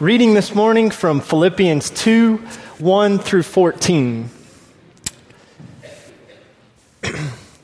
Reading 0.00 0.34
this 0.34 0.54
morning 0.54 0.90
from 0.90 1.22
Philippians 1.22 1.88
2 1.88 2.36
1 2.36 3.18
through 3.18 3.44
14. 3.44 4.28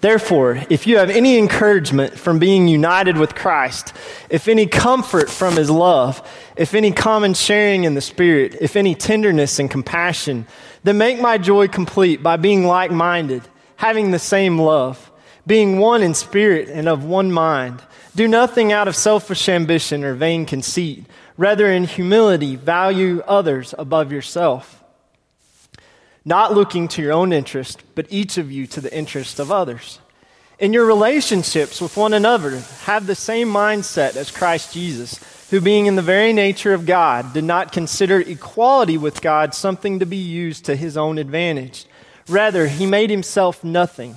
Therefore, 0.01 0.62
if 0.71 0.87
you 0.87 0.96
have 0.96 1.10
any 1.10 1.37
encouragement 1.37 2.18
from 2.18 2.38
being 2.38 2.68
united 2.68 3.18
with 3.18 3.34
Christ, 3.34 3.92
if 4.30 4.48
any 4.48 4.66
comfort 4.66 5.29
from 5.29 5.56
his 5.56 5.68
love, 5.68 6.26
if 6.56 6.72
any 6.72 6.90
common 6.90 7.34
sharing 7.34 7.84
in 7.84 7.92
the 7.92 8.00
Spirit, 8.00 8.56
if 8.62 8.76
any 8.76 8.94
tenderness 8.94 9.58
and 9.58 9.71
compassion, 9.71 10.46
then 10.85 10.96
make 10.96 11.21
my 11.21 11.37
joy 11.37 11.69
complete 11.69 12.22
by 12.22 12.38
being 12.38 12.64
like 12.64 12.90
minded, 12.90 13.42
having 13.76 14.10
the 14.10 14.19
same 14.19 14.58
love, 14.58 15.12
being 15.46 15.78
one 15.78 16.02
in 16.02 16.14
spirit 16.14 16.70
and 16.70 16.88
of 16.88 17.05
one 17.05 17.30
mind. 17.30 17.83
Do 18.16 18.27
nothing 18.27 18.73
out 18.73 18.88
of 18.88 18.96
selfish 18.96 19.51
ambition 19.51 20.02
or 20.02 20.14
vain 20.14 20.46
conceit. 20.46 21.05
Rather, 21.37 21.70
in 21.70 21.84
humility, 21.84 22.56
value 22.56 23.23
others 23.27 23.74
above 23.78 24.12
yourself. 24.12 24.83
Not 26.24 26.55
looking 26.55 26.88
to 26.88 27.02
your 27.02 27.12
own 27.12 27.33
interest, 27.33 27.83
but 27.95 28.07
each 28.11 28.38
of 28.38 28.52
you 28.52 28.66
to 28.69 28.80
the 28.80 28.95
interest 28.97 29.41
of 29.41 29.51
others. 29.51 29.98
In 30.59 30.73
your 30.73 30.84
relationships 30.84 31.80
with 31.80 31.97
one 31.97 32.15
another, 32.15 32.62
have 32.84 33.07
the 33.07 33.15
same 33.15 33.48
mindset 33.48 34.15
as 34.15 34.30
Christ 34.30 34.73
Jesus, 34.73 35.19
who, 35.51 35.60
being 35.60 35.87
in 35.87 35.97
the 35.97 36.02
very 36.02 36.33
nature 36.33 36.73
of 36.74 36.87
God, 36.87 37.33
did 37.33 37.45
not 37.45 37.73
consider 37.73 38.21
equality 38.21 38.96
with 38.96 39.21
God 39.21 39.55
something 39.55 39.99
to 39.99 40.07
be 40.07 40.16
used 40.16 40.66
to 40.66 40.77
his 40.77 40.96
own 40.96 41.19
advantage. 41.19 41.87
Rather, 42.29 42.69
he 42.69 42.87
made 42.87 43.10
himself 43.10 43.65
nothing 43.65 44.16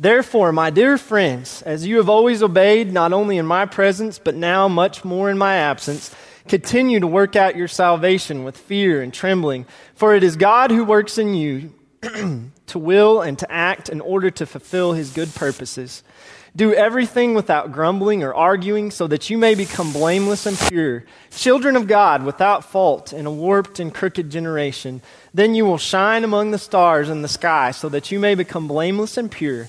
Therefore, 0.00 0.50
my 0.50 0.70
dear 0.70 0.96
friends, 0.96 1.60
as 1.60 1.86
you 1.86 1.98
have 1.98 2.08
always 2.08 2.42
obeyed, 2.42 2.90
not 2.90 3.12
only 3.12 3.36
in 3.36 3.44
my 3.44 3.66
presence, 3.66 4.18
but 4.18 4.34
now 4.34 4.66
much 4.66 5.04
more 5.04 5.28
in 5.28 5.36
my 5.36 5.56
absence, 5.56 6.14
continue 6.48 7.00
to 7.00 7.06
work 7.06 7.36
out 7.36 7.54
your 7.54 7.68
salvation 7.68 8.42
with 8.42 8.56
fear 8.56 9.02
and 9.02 9.12
trembling. 9.12 9.66
For 9.94 10.14
it 10.14 10.22
is 10.22 10.36
God 10.36 10.70
who 10.70 10.84
works 10.84 11.18
in 11.18 11.34
you 11.34 11.74
to 12.00 12.78
will 12.78 13.20
and 13.20 13.38
to 13.40 13.52
act 13.52 13.90
in 13.90 14.00
order 14.00 14.30
to 14.30 14.46
fulfill 14.46 14.94
his 14.94 15.12
good 15.12 15.34
purposes. 15.34 16.02
Do 16.56 16.72
everything 16.72 17.34
without 17.34 17.70
grumbling 17.70 18.22
or 18.22 18.32
arguing, 18.32 18.90
so 18.90 19.06
that 19.06 19.28
you 19.28 19.36
may 19.36 19.54
become 19.54 19.92
blameless 19.92 20.46
and 20.46 20.58
pure, 20.58 21.04
children 21.30 21.76
of 21.76 21.86
God 21.86 22.24
without 22.24 22.64
fault 22.64 23.12
in 23.12 23.26
a 23.26 23.30
warped 23.30 23.78
and 23.78 23.94
crooked 23.94 24.30
generation. 24.30 25.02
Then 25.34 25.54
you 25.54 25.66
will 25.66 25.78
shine 25.78 26.24
among 26.24 26.50
the 26.50 26.58
stars 26.58 27.10
in 27.10 27.20
the 27.20 27.28
sky, 27.28 27.70
so 27.70 27.90
that 27.90 28.10
you 28.10 28.18
may 28.18 28.34
become 28.34 28.66
blameless 28.66 29.18
and 29.18 29.30
pure 29.30 29.68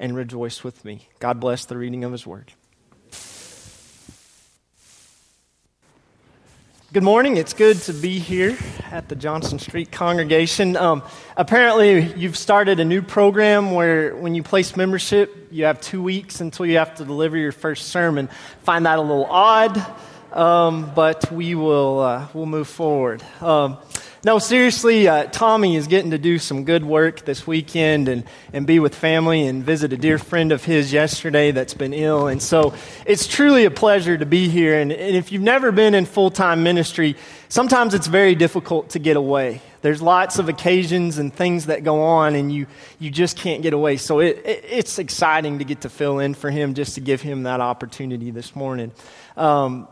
and 0.00 0.16
rejoice 0.16 0.64
with 0.64 0.84
me. 0.84 1.06
God 1.20 1.38
bless 1.38 1.66
the 1.66 1.76
reading 1.76 2.02
of 2.02 2.10
His 2.10 2.26
Word. 2.26 2.52
Good 6.92 7.04
morning. 7.04 7.36
It's 7.36 7.52
good 7.52 7.76
to 7.82 7.92
be 7.92 8.18
here 8.18 8.58
at 8.90 9.08
the 9.08 9.14
Johnson 9.14 9.60
Street 9.60 9.92
congregation. 9.92 10.76
Um, 10.76 11.04
apparently, 11.36 12.12
you've 12.14 12.36
started 12.36 12.80
a 12.80 12.84
new 12.84 13.00
program 13.00 13.70
where 13.70 14.16
when 14.16 14.34
you 14.34 14.42
place 14.42 14.74
membership, 14.74 15.48
you 15.52 15.66
have 15.66 15.80
two 15.80 16.02
weeks 16.02 16.40
until 16.40 16.66
you 16.66 16.78
have 16.78 16.96
to 16.96 17.04
deliver 17.04 17.36
your 17.36 17.52
first 17.52 17.90
sermon. 17.90 18.28
Find 18.64 18.86
that 18.86 18.98
a 18.98 19.02
little 19.02 19.26
odd, 19.26 19.80
um, 20.32 20.90
but 20.92 21.30
we 21.30 21.54
will 21.54 22.00
uh, 22.00 22.26
we'll 22.34 22.46
move 22.46 22.66
forward. 22.66 23.22
Um, 23.40 23.78
no, 24.22 24.38
seriously, 24.38 25.08
uh, 25.08 25.24
Tommy 25.24 25.76
is 25.76 25.86
getting 25.86 26.10
to 26.10 26.18
do 26.18 26.38
some 26.38 26.64
good 26.64 26.84
work 26.84 27.24
this 27.24 27.46
weekend 27.46 28.06
and, 28.06 28.24
and 28.52 28.66
be 28.66 28.78
with 28.78 28.94
family 28.94 29.46
and 29.46 29.64
visit 29.64 29.94
a 29.94 29.96
dear 29.96 30.18
friend 30.18 30.52
of 30.52 30.62
his 30.62 30.92
yesterday 30.92 31.52
that's 31.52 31.72
been 31.72 31.94
ill. 31.94 32.28
And 32.28 32.42
so 32.42 32.74
it's 33.06 33.26
truly 33.26 33.64
a 33.64 33.70
pleasure 33.70 34.18
to 34.18 34.26
be 34.26 34.50
here. 34.50 34.78
And, 34.78 34.92
and 34.92 35.16
if 35.16 35.32
you've 35.32 35.40
never 35.40 35.72
been 35.72 35.94
in 35.94 36.04
full 36.04 36.30
time 36.30 36.62
ministry, 36.62 37.16
sometimes 37.48 37.94
it's 37.94 38.08
very 38.08 38.34
difficult 38.34 38.90
to 38.90 38.98
get 38.98 39.16
away. 39.16 39.62
There's 39.80 40.02
lots 40.02 40.38
of 40.38 40.50
occasions 40.50 41.16
and 41.16 41.32
things 41.32 41.66
that 41.66 41.82
go 41.84 42.02
on, 42.02 42.34
and 42.34 42.52
you, 42.52 42.66
you 42.98 43.10
just 43.10 43.38
can't 43.38 43.62
get 43.62 43.72
away. 43.72 43.96
So 43.96 44.20
it, 44.20 44.42
it, 44.44 44.64
it's 44.68 44.98
exciting 44.98 45.60
to 45.60 45.64
get 45.64 45.80
to 45.80 45.88
fill 45.88 46.18
in 46.18 46.34
for 46.34 46.50
him 46.50 46.74
just 46.74 46.96
to 46.96 47.00
give 47.00 47.22
him 47.22 47.44
that 47.44 47.60
opportunity 47.60 48.30
this 48.30 48.54
morning. 48.54 48.92
Um, 49.38 49.88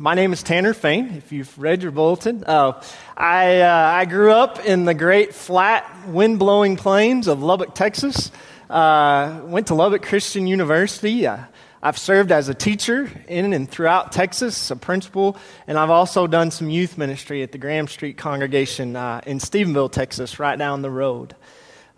my 0.00 0.14
name 0.14 0.32
is 0.32 0.42
Tanner 0.42 0.72
Fain, 0.72 1.10
if 1.18 1.30
you've 1.30 1.58
read 1.58 1.82
your 1.82 1.92
bulletin. 1.92 2.42
Uh, 2.46 2.82
I, 3.18 3.60
uh, 3.60 3.92
I 3.96 4.06
grew 4.06 4.32
up 4.32 4.64
in 4.64 4.86
the 4.86 4.94
great 4.94 5.34
flat, 5.34 6.08
wind 6.08 6.38
blowing 6.38 6.78
plains 6.78 7.28
of 7.28 7.42
Lubbock, 7.42 7.74
Texas. 7.74 8.32
Uh, 8.70 9.42
went 9.44 9.66
to 9.66 9.74
Lubbock 9.74 10.00
Christian 10.00 10.46
University. 10.46 11.26
Uh, 11.26 11.40
I've 11.82 11.98
served 11.98 12.32
as 12.32 12.48
a 12.48 12.54
teacher 12.54 13.10
in 13.28 13.52
and 13.52 13.70
throughout 13.70 14.10
Texas, 14.10 14.70
a 14.70 14.76
principal, 14.76 15.36
and 15.66 15.76
I've 15.76 15.90
also 15.90 16.26
done 16.26 16.50
some 16.50 16.70
youth 16.70 16.96
ministry 16.96 17.42
at 17.42 17.52
the 17.52 17.58
Graham 17.58 17.86
Street 17.86 18.16
congregation 18.16 18.96
uh, 18.96 19.20
in 19.26 19.38
Stephenville, 19.38 19.92
Texas, 19.92 20.38
right 20.38 20.58
down 20.58 20.80
the 20.80 20.90
road. 20.90 21.36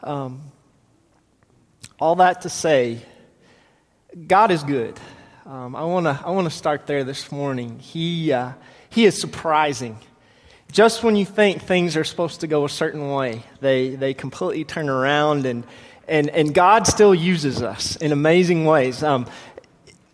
Um, 0.03 0.51
all 2.01 2.17
that 2.17 2.41
to 2.41 2.49
say, 2.49 2.99
God 4.27 4.51
is 4.51 4.65
good. 4.65 4.99
Um, 5.45 5.75
I 5.75 5.83
want 5.83 6.07
to 6.07 6.21
I 6.25 6.31
wanna 6.31 6.51
start 6.51 6.87
there 6.87 7.03
this 7.03 7.33
morning. 7.33 7.81
He, 7.81 8.33
uh, 8.33 8.53
he 8.91 9.07
is 9.07 9.21
surprising. 9.21 9.99
Just 10.71 11.03
when 11.03 11.17
you 11.17 11.27
think 11.27 11.63
things 11.63 11.97
are 11.97 12.05
supposed 12.05 12.43
to 12.43 12.47
go 12.47 12.65
a 12.65 12.69
certain 12.69 13.11
way, 13.11 13.43
they, 13.61 13.97
they 13.97 14.15
completely 14.15 14.63
turn 14.63 14.89
around, 14.89 15.45
and, 15.45 15.65
and, 16.07 16.31
and 16.31 16.55
God 16.55 16.87
still 16.87 17.13
uses 17.13 17.61
us 17.61 17.97
in 17.97 18.13
amazing 18.13 18.67
ways. 18.67 19.03
Um, 19.03 19.27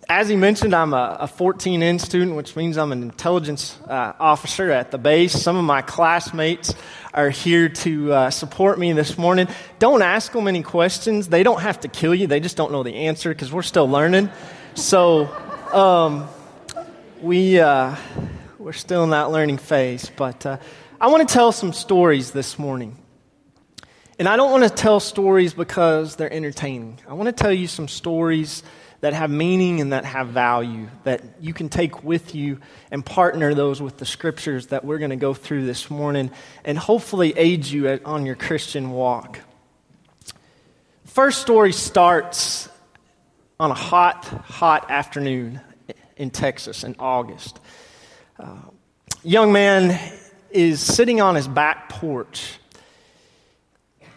as 0.09 0.31
he 0.31 0.37
mentioned, 0.37 0.75
I'm 0.75 0.95
a, 0.95 1.19
a 1.21 1.27
14N 1.27 2.01
student, 2.01 2.35
which 2.35 2.57
means 2.57 2.79
I'm 2.79 2.93
an 2.93 3.03
intelligence 3.03 3.79
uh, 3.87 4.15
officer 4.19 4.71
at 4.71 4.91
the 4.91 4.99
base. 4.99 5.39
Some 5.39 5.57
of 5.57 5.65
my 5.65 5.83
classmates 5.83 6.73
are 7.13 7.29
here 7.29 7.69
to 7.69 8.13
uh, 8.15 8.31
support 8.31 8.79
me 8.79 8.95
this 8.95 9.19
morning. 9.19 9.47
Don't 9.79 10.01
ask 10.01 10.33
them 10.33 10.49
any 10.49 10.63
questions. 10.63 11.29
They 11.29 11.43
don't 11.43 11.61
have 11.61 11.81
to 11.81 11.89
kill 11.89 12.15
you, 12.15 12.27
they 12.27 12.41
just 12.41 12.57
don't 12.57 12.73
know 12.73 12.83
the 12.83 12.95
answer 12.95 13.29
because 13.29 13.53
we're 13.53 13.61
still 13.61 13.91
learning. 13.91 14.31
So, 14.75 15.27
um, 15.73 16.29
we, 17.21 17.59
uh, 17.59 17.97
we're 18.59 18.73
still 18.73 19.05
in 19.05 19.11
that 19.11 19.31
learning 19.31 19.59
phase, 19.59 20.11
but 20.17 20.45
uh, 20.47 20.59
I 21.01 21.09
want 21.09 21.29
to 21.29 21.33
tell 21.33 21.53
some 21.53 21.73
stories 21.73 22.31
this 22.31 22.59
morning. 22.59 22.97
And 24.19 24.29
I 24.29 24.37
don't 24.37 24.51
want 24.51 24.65
to 24.65 24.71
tell 24.71 25.01
stories 25.01 25.55
because 25.55 26.17
they're 26.17 26.33
entertaining. 26.33 26.99
I 27.09 27.15
want 27.15 27.27
to 27.27 27.33
tell 27.33 27.53
you 27.53 27.67
some 27.67 27.89
stories 27.89 28.63
that 29.01 29.13
have 29.13 29.31
meaning 29.31 29.81
and 29.81 29.93
that 29.93 30.05
have 30.05 30.29
value 30.29 30.89
that 31.05 31.23
you 31.41 31.55
can 31.55 31.69
take 31.69 32.03
with 32.03 32.35
you 32.35 32.59
and 32.91 33.07
partner 33.07 33.55
those 33.55 33.81
with 33.81 33.97
the 33.99 34.07
scriptures 34.07 34.69
that 34.69 34.85
we're 34.85 34.99
going 34.99 35.11
to 35.11 35.17
go 35.17 35.35
through 35.35 35.67
this 35.67 35.89
morning 35.89 36.31
and 36.65 36.77
hopefully 36.77 37.33
aid 37.37 37.65
you 37.65 37.87
at, 37.89 38.05
on 38.05 38.27
your 38.27 38.35
Christian 38.35 38.91
walk. 38.91 39.39
First 41.05 41.41
story 41.41 41.73
starts 41.73 42.68
on 43.61 43.73
a 43.73 43.75
hot, 43.75 44.25
hot 44.25 44.89
afternoon 44.89 45.61
in 46.17 46.31
Texas 46.31 46.85
in 46.85 46.95
August. 47.01 47.59
Uh, 48.39 48.55
young 49.25 49.53
man 49.53 49.99
is 50.53 50.81
sitting 50.81 51.21
on 51.21 51.35
his 51.35 51.49
back 51.49 51.89
porch. 51.89 52.61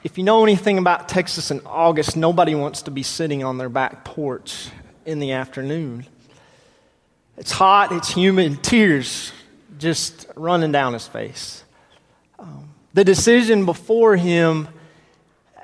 If 0.04 0.20
you 0.20 0.24
know 0.24 0.44
anything 0.44 0.78
about 0.78 1.10
Texas 1.10 1.50
in 1.50 1.60
August, 1.66 2.16
nobody 2.16 2.54
wants 2.54 2.84
to 2.84 2.92
be 2.92 3.02
sitting 3.02 3.44
on 3.44 3.58
their 3.58 3.68
back 3.68 4.06
porch 4.06 4.70
in 5.08 5.18
the 5.18 5.32
afternoon. 5.32 6.06
It's 7.36 7.52
hot, 7.52 7.92
it's 7.92 8.14
humid, 8.14 8.62
tears 8.62 9.32
just 9.80 10.28
running 10.36 10.72
down 10.72 10.94
his 10.94 11.08
face. 11.08 11.64
Um, 12.38 12.70
the 12.94 13.04
decision 13.04 13.66
before 13.66 14.16
him, 14.16 14.68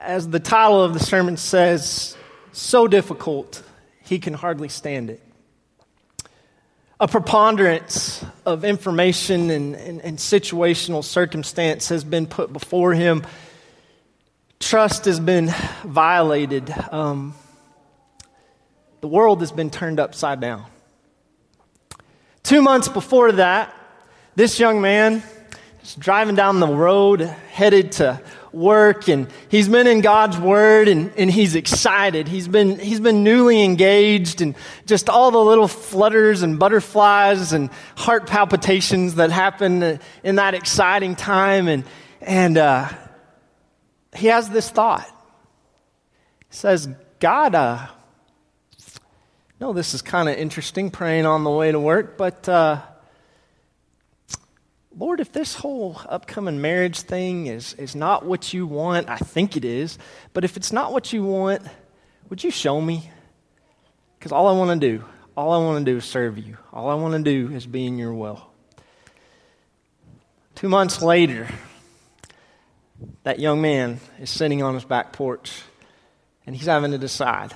as 0.01 0.27
the 0.27 0.39
title 0.39 0.83
of 0.83 0.93
the 0.93 0.99
sermon 0.99 1.37
says, 1.37 2.17
so 2.53 2.87
difficult, 2.87 3.61
he 4.07 4.19
can 4.19 4.33
hardly 4.33 4.69
stand 4.69 5.09
it. 5.09 5.21
A 6.99 7.07
preponderance 7.07 8.25
of 8.45 8.63
information 8.63 9.51
and, 9.51 9.75
and, 9.75 10.01
and 10.01 10.17
situational 10.17 11.03
circumstance 11.03 11.89
has 11.89 12.03
been 12.03 12.25
put 12.25 12.51
before 12.51 12.93
him. 12.93 13.23
Trust 14.59 15.05
has 15.05 15.19
been 15.19 15.53
violated. 15.83 16.73
Um, 16.91 17.35
the 19.01 19.07
world 19.07 19.41
has 19.41 19.51
been 19.51 19.69
turned 19.69 19.99
upside 19.99 20.39
down. 20.39 20.65
Two 22.41 22.61
months 22.61 22.87
before 22.87 23.33
that, 23.33 23.75
this 24.35 24.59
young 24.59 24.81
man 24.81 25.21
is 25.83 25.95
driving 25.95 26.35
down 26.35 26.59
the 26.59 26.67
road 26.67 27.21
headed 27.21 27.91
to 27.93 28.21
work 28.51 29.09
and 29.09 29.27
he's 29.49 29.67
been 29.69 29.87
in 29.87 30.01
God's 30.01 30.37
word 30.37 30.87
and, 30.87 31.11
and 31.17 31.29
he's 31.29 31.55
excited. 31.55 32.27
He's 32.27 32.47
been, 32.47 32.79
he's 32.79 32.99
been 32.99 33.23
newly 33.23 33.63
engaged 33.63 34.41
and 34.41 34.55
just 34.85 35.09
all 35.09 35.31
the 35.31 35.43
little 35.43 35.67
flutters 35.67 36.41
and 36.41 36.57
butterflies 36.57 37.53
and 37.53 37.69
heart 37.95 38.27
palpitations 38.27 39.15
that 39.15 39.31
happen 39.31 39.99
in 40.23 40.35
that 40.35 40.53
exciting 40.53 41.15
time. 41.15 41.67
And, 41.67 41.83
and, 42.21 42.57
uh, 42.57 42.89
he 44.15 44.27
has 44.27 44.49
this 44.49 44.69
thought. 44.69 45.05
He 46.49 46.55
says, 46.55 46.89
God, 47.19 47.55
uh, 47.55 47.87
no, 49.59 49.73
this 49.73 49.93
is 49.93 50.01
kind 50.01 50.29
of 50.29 50.35
interesting 50.35 50.91
praying 50.91 51.25
on 51.25 51.43
the 51.43 51.49
way 51.49 51.71
to 51.71 51.79
work, 51.79 52.17
but 52.17 52.47
uh, 52.47 52.81
Lord, 54.99 55.19
if 55.19 55.31
this 55.31 55.53
whole 55.53 56.01
upcoming 56.09 56.59
marriage 56.59 57.01
thing 57.01 57.45
is, 57.45 57.73
is 57.73 57.95
not 57.95 58.25
what 58.25 58.51
you 58.51 58.65
want, 58.65 59.07
I 59.09 59.17
think 59.17 59.55
it 59.55 59.63
is, 59.63 59.99
but 60.33 60.43
if 60.43 60.57
it's 60.57 60.71
not 60.71 60.91
what 60.91 61.13
you 61.13 61.23
want, 61.23 61.61
would 62.29 62.43
you 62.43 62.49
show 62.49 62.81
me? 62.81 63.11
Because 64.17 64.31
all 64.31 64.47
I 64.47 64.57
want 64.57 64.81
to 64.81 64.97
do, 64.97 65.03
all 65.35 65.51
I 65.51 65.57
want 65.59 65.85
to 65.85 65.91
do 65.91 65.97
is 65.97 66.05
serve 66.05 66.39
you. 66.39 66.57
All 66.73 66.89
I 66.89 66.95
want 66.95 67.13
to 67.13 67.21
do 67.21 67.53
is 67.53 67.67
be 67.67 67.85
in 67.85 67.99
your 67.99 68.11
will. 68.11 68.43
Two 70.55 70.67
months 70.67 71.03
later, 71.03 71.47
that 73.21 73.39
young 73.39 73.61
man 73.61 73.99
is 74.19 74.31
sitting 74.31 74.63
on 74.63 74.73
his 74.73 74.83
back 74.83 75.13
porch 75.13 75.61
and 76.47 76.55
he's 76.55 76.65
having 76.65 76.91
to 76.91 76.97
decide 76.97 77.53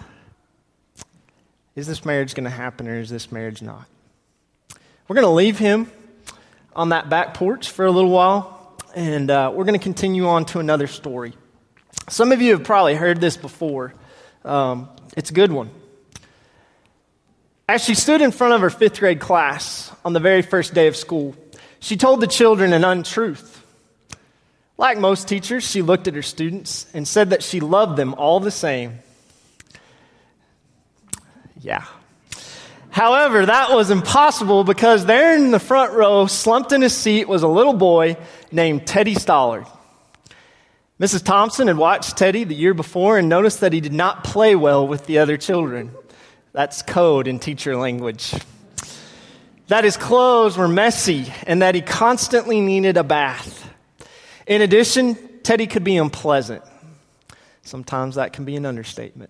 is 1.74 1.88
this 1.88 2.04
marriage 2.06 2.36
going 2.36 2.44
to 2.44 2.50
happen 2.50 2.88
or 2.88 3.00
is 3.00 3.10
this 3.10 3.32
marriage 3.32 3.62
not? 3.62 3.86
We're 5.08 5.16
going 5.16 5.26
to 5.26 5.32
leave 5.32 5.58
him 5.58 5.90
on 6.76 6.90
that 6.90 7.10
back 7.10 7.34
porch 7.34 7.70
for 7.70 7.86
a 7.86 7.92
little 7.92 8.10
while, 8.10 8.76
and 8.96 9.30
uh, 9.30 9.52
we're 9.54 9.66
going 9.66 9.78
to 9.78 9.84
continue 9.84 10.28
on 10.28 10.46
to 10.46 10.60
another 10.60 10.88
story. 10.88 11.34
Some 12.10 12.32
of 12.32 12.42
you 12.42 12.52
have 12.52 12.64
probably 12.64 12.96
heard 12.96 13.22
this 13.22 13.38
before. 13.38 13.94
Um, 14.44 14.90
it's 15.16 15.30
a 15.30 15.34
good 15.34 15.52
one. 15.52 15.70
As 17.68 17.84
she 17.84 17.96
stood 17.96 18.22
in 18.22 18.32
front 18.32 18.54
of 18.54 18.62
her 18.62 18.70
fifth 18.70 19.00
grade 19.00 19.20
class 19.20 19.92
on 20.04 20.14
the 20.14 20.20
very 20.20 20.42
first 20.42 20.74
day 20.74 20.88
of 20.88 20.96
school, 20.96 21.36
she 21.80 21.96
told 21.98 22.22
the 22.22 22.28
children 22.28 22.74
an 22.74 22.84
untruth. 22.84 23.66
Like 24.78 24.98
most 24.98 25.28
teachers, 25.28 25.64
she 25.64 25.82
looked 25.82 26.08
at 26.08 26.16
her 26.16 26.22
students 26.22 26.88
and 26.94 27.08
said 27.08 27.30
that 27.30 27.44
she 27.44 27.60
loved 27.60 27.98
them 27.98 28.14
all 28.16 28.40
the 28.40 28.52
same. 28.52 29.00
Yeah. 31.62 31.86
However, 32.92 33.46
that 33.46 33.72
was 33.72 33.90
impossible 33.90 34.66
because 34.66 35.06
there 35.06 35.34
in 35.34 35.52
the 35.52 35.60
front 35.60 35.94
row, 35.94 36.28
slumped 36.28 36.74
in 36.74 36.82
his 36.82 36.96
seat, 36.96 37.28
was 37.28 37.42
a 37.42 37.48
little 37.48 37.74
boy 37.74 38.18
named 38.52 38.86
Teddy 38.86 39.16
Stollard. 39.16 39.66
Mrs. 41.00 41.24
Thompson 41.24 41.68
had 41.68 41.78
watched 41.78 42.18
Teddy 42.18 42.44
the 42.44 42.54
year 42.54 42.74
before 42.74 43.18
and 43.18 43.30
noticed 43.30 43.62
that 43.62 43.72
he 43.72 43.80
did 43.80 43.94
not 43.94 44.26
play 44.26 44.56
well 44.56 44.86
with 44.86 45.06
the 45.06 45.20
other 45.20 45.38
children. 45.38 45.92
That's 46.52 46.82
code 46.82 47.28
in 47.28 47.40
teacher 47.40 47.78
language. 47.78 48.36
That 49.68 49.86
his 49.86 49.96
clothes 49.96 50.58
were 50.58 50.68
messy 50.68 51.32
and 51.48 51.62
that 51.62 51.76
he 51.76 51.82
constantly 51.82 52.60
needed 52.60 52.98
a 52.98 53.04
bath. 53.06 53.70
In 54.46 54.62
addition, 54.62 55.18
Teddy 55.44 55.66
could 55.66 55.86
be 55.86 55.96
unpleasant. 55.96 56.62
Sometimes 57.64 58.16
that 58.16 58.34
can 58.34 58.44
be 58.44 58.58
an 58.58 58.66
understatement. 58.66 59.30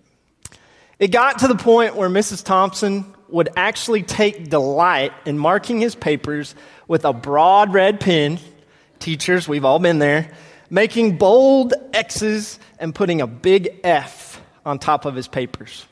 It 0.98 1.12
got 1.12 1.38
to 1.38 1.48
the 1.48 1.54
point 1.54 1.94
where 1.94 2.08
Mrs. 2.08 2.44
Thompson 2.44 3.14
would 3.32 3.48
actually 3.56 4.02
take 4.02 4.50
delight 4.50 5.12
in 5.24 5.38
marking 5.38 5.80
his 5.80 5.94
papers 5.94 6.54
with 6.86 7.04
a 7.04 7.12
broad 7.12 7.72
red 7.72 8.00
pen. 8.00 8.38
Teachers, 8.98 9.48
we've 9.48 9.64
all 9.64 9.78
been 9.78 9.98
there. 9.98 10.30
Making 10.70 11.18
bold 11.18 11.74
X's 11.92 12.58
and 12.78 12.94
putting 12.94 13.20
a 13.20 13.26
big 13.26 13.80
F 13.84 14.40
on 14.64 14.78
top 14.78 15.04
of 15.04 15.14
his 15.14 15.28
papers. 15.28 15.86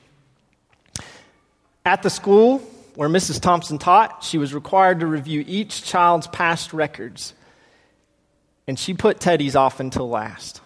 At 1.84 2.02
the 2.02 2.10
school 2.10 2.58
where 2.94 3.08
Mrs. 3.08 3.40
Thompson 3.40 3.78
taught, 3.78 4.22
she 4.22 4.38
was 4.38 4.52
required 4.52 5.00
to 5.00 5.06
review 5.06 5.44
each 5.46 5.82
child's 5.84 6.26
past 6.26 6.72
records. 6.72 7.34
And 8.66 8.78
she 8.78 8.94
put 8.94 9.20
Teddy's 9.20 9.56
off 9.56 9.80
until 9.80 10.08
last. 10.08 10.60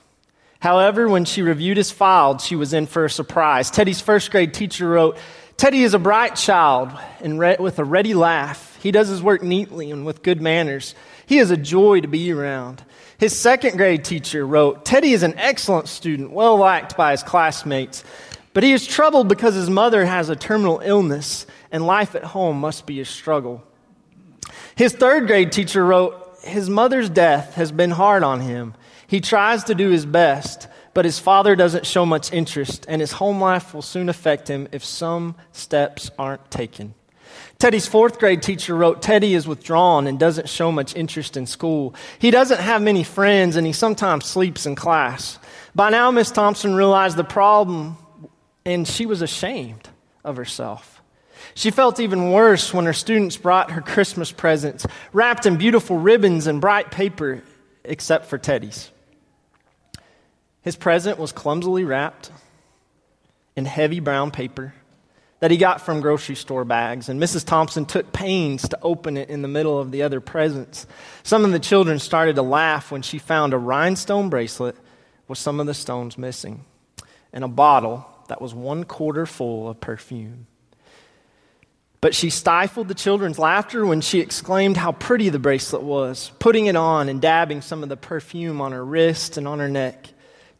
However, 0.60 1.08
when 1.08 1.26
she 1.26 1.42
reviewed 1.42 1.76
his 1.76 1.90
file, 1.90 2.38
she 2.38 2.56
was 2.56 2.72
in 2.72 2.86
for 2.86 3.04
a 3.04 3.10
surprise. 3.10 3.70
Teddy's 3.70 4.00
first 4.00 4.30
grade 4.30 4.54
teacher 4.54 4.88
wrote, 4.88 5.18
Teddy 5.56 5.82
is 5.82 5.94
a 5.94 5.98
bright 5.98 6.36
child 6.36 6.90
and 7.20 7.38
re- 7.38 7.56
with 7.58 7.78
a 7.78 7.84
ready 7.84 8.14
laugh. 8.14 8.78
He 8.82 8.90
does 8.90 9.08
his 9.08 9.22
work 9.22 9.42
neatly 9.42 9.90
and 9.90 10.04
with 10.04 10.22
good 10.22 10.42
manners. 10.42 10.94
He 11.26 11.38
is 11.38 11.50
a 11.50 11.56
joy 11.56 12.00
to 12.00 12.08
be 12.08 12.32
around. 12.32 12.84
His 13.18 13.38
second 13.38 13.76
grade 13.76 14.04
teacher 14.04 14.46
wrote, 14.46 14.84
Teddy 14.84 15.12
is 15.12 15.22
an 15.22 15.34
excellent 15.38 15.88
student, 15.88 16.32
well 16.32 16.56
liked 16.56 16.96
by 16.96 17.12
his 17.12 17.22
classmates, 17.22 18.04
but 18.52 18.62
he 18.62 18.72
is 18.72 18.86
troubled 18.86 19.28
because 19.28 19.54
his 19.54 19.70
mother 19.70 20.04
has 20.04 20.28
a 20.28 20.36
terminal 20.36 20.80
illness 20.84 21.46
and 21.72 21.86
life 21.86 22.14
at 22.14 22.24
home 22.24 22.58
must 22.60 22.86
be 22.86 23.00
a 23.00 23.04
struggle. 23.04 23.62
His 24.74 24.92
third 24.92 25.26
grade 25.26 25.52
teacher 25.52 25.84
wrote, 25.84 26.38
His 26.42 26.68
mother's 26.68 27.08
death 27.08 27.54
has 27.54 27.72
been 27.72 27.90
hard 27.90 28.22
on 28.22 28.40
him 28.40 28.74
he 29.06 29.20
tries 29.20 29.64
to 29.64 29.74
do 29.74 29.90
his 29.90 30.06
best, 30.06 30.66
but 30.94 31.04
his 31.04 31.18
father 31.18 31.54
doesn't 31.56 31.86
show 31.86 32.06
much 32.06 32.32
interest, 32.32 32.86
and 32.88 33.00
his 33.00 33.12
home 33.12 33.40
life 33.40 33.74
will 33.74 33.82
soon 33.82 34.08
affect 34.08 34.48
him 34.48 34.68
if 34.72 34.84
some 34.84 35.34
steps 35.52 36.10
aren't 36.18 36.50
taken. 36.50 36.94
Teddy's 37.58 37.86
fourth 37.86 38.18
grade 38.18 38.42
teacher 38.42 38.74
wrote 38.74 39.02
Teddy 39.02 39.34
is 39.34 39.46
withdrawn 39.46 40.06
and 40.06 40.18
doesn't 40.18 40.48
show 40.48 40.70
much 40.70 40.94
interest 40.94 41.36
in 41.36 41.46
school. 41.46 41.94
He 42.18 42.30
doesn't 42.30 42.60
have 42.60 42.82
many 42.82 43.04
friends, 43.04 43.56
and 43.56 43.66
he 43.66 43.72
sometimes 43.72 44.24
sleeps 44.24 44.66
in 44.66 44.76
class. 44.76 45.38
By 45.74 45.90
now, 45.90 46.10
Miss 46.10 46.30
Thompson 46.30 46.74
realized 46.74 47.16
the 47.16 47.24
problem, 47.24 47.96
and 48.64 48.86
she 48.86 49.06
was 49.06 49.22
ashamed 49.22 49.88
of 50.24 50.36
herself. 50.36 51.02
She 51.54 51.70
felt 51.70 52.00
even 52.00 52.30
worse 52.30 52.72
when 52.72 52.86
her 52.86 52.92
students 52.92 53.36
brought 53.36 53.72
her 53.72 53.80
Christmas 53.80 54.32
presents, 54.32 54.86
wrapped 55.12 55.46
in 55.46 55.56
beautiful 55.56 55.96
ribbons 55.96 56.46
and 56.46 56.60
bright 56.60 56.90
paper, 56.90 57.42
except 57.84 58.26
for 58.26 58.38
Teddy's. 58.38 58.90
His 60.64 60.76
present 60.76 61.18
was 61.18 61.30
clumsily 61.30 61.84
wrapped 61.84 62.30
in 63.54 63.66
heavy 63.66 64.00
brown 64.00 64.30
paper 64.30 64.74
that 65.40 65.50
he 65.50 65.58
got 65.58 65.82
from 65.82 66.00
grocery 66.00 66.36
store 66.36 66.64
bags, 66.64 67.10
and 67.10 67.20
Mrs. 67.20 67.44
Thompson 67.44 67.84
took 67.84 68.14
pains 68.14 68.66
to 68.70 68.78
open 68.80 69.18
it 69.18 69.28
in 69.28 69.42
the 69.42 69.48
middle 69.48 69.78
of 69.78 69.90
the 69.90 70.00
other 70.00 70.20
presents. 70.20 70.86
Some 71.22 71.44
of 71.44 71.52
the 71.52 71.58
children 71.58 71.98
started 71.98 72.36
to 72.36 72.42
laugh 72.42 72.90
when 72.90 73.02
she 73.02 73.18
found 73.18 73.52
a 73.52 73.58
rhinestone 73.58 74.30
bracelet 74.30 74.74
with 75.28 75.36
some 75.36 75.60
of 75.60 75.66
the 75.66 75.74
stones 75.74 76.16
missing, 76.16 76.64
and 77.30 77.44
a 77.44 77.48
bottle 77.48 78.06
that 78.28 78.40
was 78.40 78.54
one 78.54 78.84
quarter 78.84 79.26
full 79.26 79.68
of 79.68 79.80
perfume. 79.80 80.46
But 82.00 82.14
she 82.14 82.30
stifled 82.30 82.88
the 82.88 82.94
children's 82.94 83.38
laughter 83.38 83.84
when 83.84 84.00
she 84.00 84.20
exclaimed 84.20 84.78
how 84.78 84.92
pretty 84.92 85.28
the 85.28 85.38
bracelet 85.38 85.82
was, 85.82 86.32
putting 86.38 86.66
it 86.66 86.76
on 86.76 87.10
and 87.10 87.20
dabbing 87.20 87.60
some 87.60 87.82
of 87.82 87.90
the 87.90 87.98
perfume 87.98 88.62
on 88.62 88.72
her 88.72 88.84
wrist 88.84 89.36
and 89.36 89.46
on 89.46 89.58
her 89.58 89.68
neck. 89.68 90.08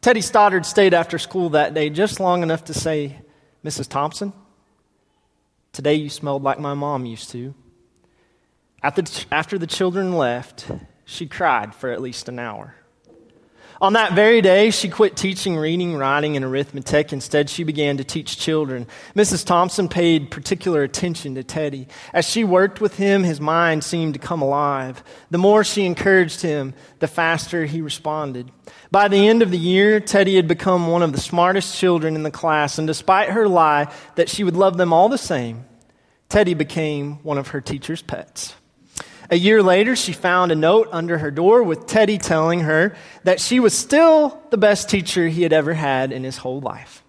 Teddy 0.05 0.21
Stoddard 0.21 0.67
stayed 0.67 0.93
after 0.93 1.17
school 1.17 1.49
that 1.49 1.73
day 1.73 1.89
just 1.89 2.19
long 2.19 2.43
enough 2.43 2.65
to 2.65 2.75
say, 2.75 3.21
Mrs. 3.63 3.89
Thompson, 3.89 4.33
today 5.73 5.95
you 5.95 6.09
smelled 6.09 6.43
like 6.43 6.59
my 6.59 6.75
mom 6.75 7.07
used 7.07 7.31
to. 7.31 7.55
After 8.83 9.57
the 9.57 9.65
children 9.65 10.15
left, 10.15 10.69
she 11.05 11.25
cried 11.25 11.73
for 11.73 11.89
at 11.89 12.03
least 12.03 12.29
an 12.29 12.37
hour. 12.37 12.75
On 13.81 13.93
that 13.93 14.13
very 14.13 14.41
day, 14.41 14.71
she 14.71 14.87
quit 14.87 15.17
teaching 15.17 15.57
reading, 15.57 15.95
writing, 15.95 16.37
and 16.37 16.45
arithmetic. 16.45 17.11
Instead, 17.11 17.49
she 17.49 17.63
began 17.63 17.97
to 17.97 18.05
teach 18.05 18.37
children. 18.37 18.87
Mrs. 19.15 19.45
Thompson 19.45 19.89
paid 19.89 20.31
particular 20.31 20.83
attention 20.83 21.35
to 21.35 21.43
Teddy. 21.43 21.87
As 22.13 22.25
she 22.25 22.45
worked 22.45 22.79
with 22.79 22.95
him, 22.95 23.23
his 23.23 23.41
mind 23.41 23.83
seemed 23.83 24.13
to 24.13 24.19
come 24.19 24.41
alive. 24.41 25.03
The 25.29 25.37
more 25.37 25.65
she 25.65 25.85
encouraged 25.85 26.41
him, 26.41 26.73
the 26.99 27.07
faster 27.07 27.65
he 27.65 27.81
responded. 27.81 28.49
By 28.91 29.09
the 29.09 29.27
end 29.27 29.41
of 29.41 29.51
the 29.51 29.57
year, 29.57 29.99
Teddy 29.99 30.37
had 30.37 30.47
become 30.47 30.87
one 30.87 31.03
of 31.03 31.11
the 31.11 31.19
smartest 31.19 31.77
children 31.77 32.15
in 32.15 32.23
the 32.23 32.31
class, 32.31 32.77
and 32.77 32.87
despite 32.87 33.29
her 33.29 33.47
lie 33.47 33.91
that 34.15 34.29
she 34.29 34.45
would 34.45 34.55
love 34.55 34.77
them 34.77 34.93
all 34.93 35.09
the 35.09 35.17
same, 35.17 35.65
Teddy 36.29 36.53
became 36.53 37.15
one 37.23 37.37
of 37.37 37.49
her 37.49 37.59
teacher's 37.59 38.01
pets. 38.01 38.55
A 39.29 39.37
year 39.37 39.63
later, 39.63 39.95
she 39.95 40.13
found 40.13 40.51
a 40.51 40.55
note 40.55 40.89
under 40.91 41.17
her 41.17 41.31
door 41.31 41.63
with 41.63 41.87
Teddy 41.87 42.17
telling 42.17 42.61
her 42.61 42.95
that 43.23 43.39
she 43.39 43.59
was 43.59 43.73
still 43.73 44.41
the 44.51 44.57
best 44.57 44.89
teacher 44.89 45.27
he 45.27 45.43
had 45.43 45.53
ever 45.53 45.73
had 45.73 46.11
in 46.11 46.23
his 46.23 46.37
whole 46.37 46.59
life. 46.59 47.03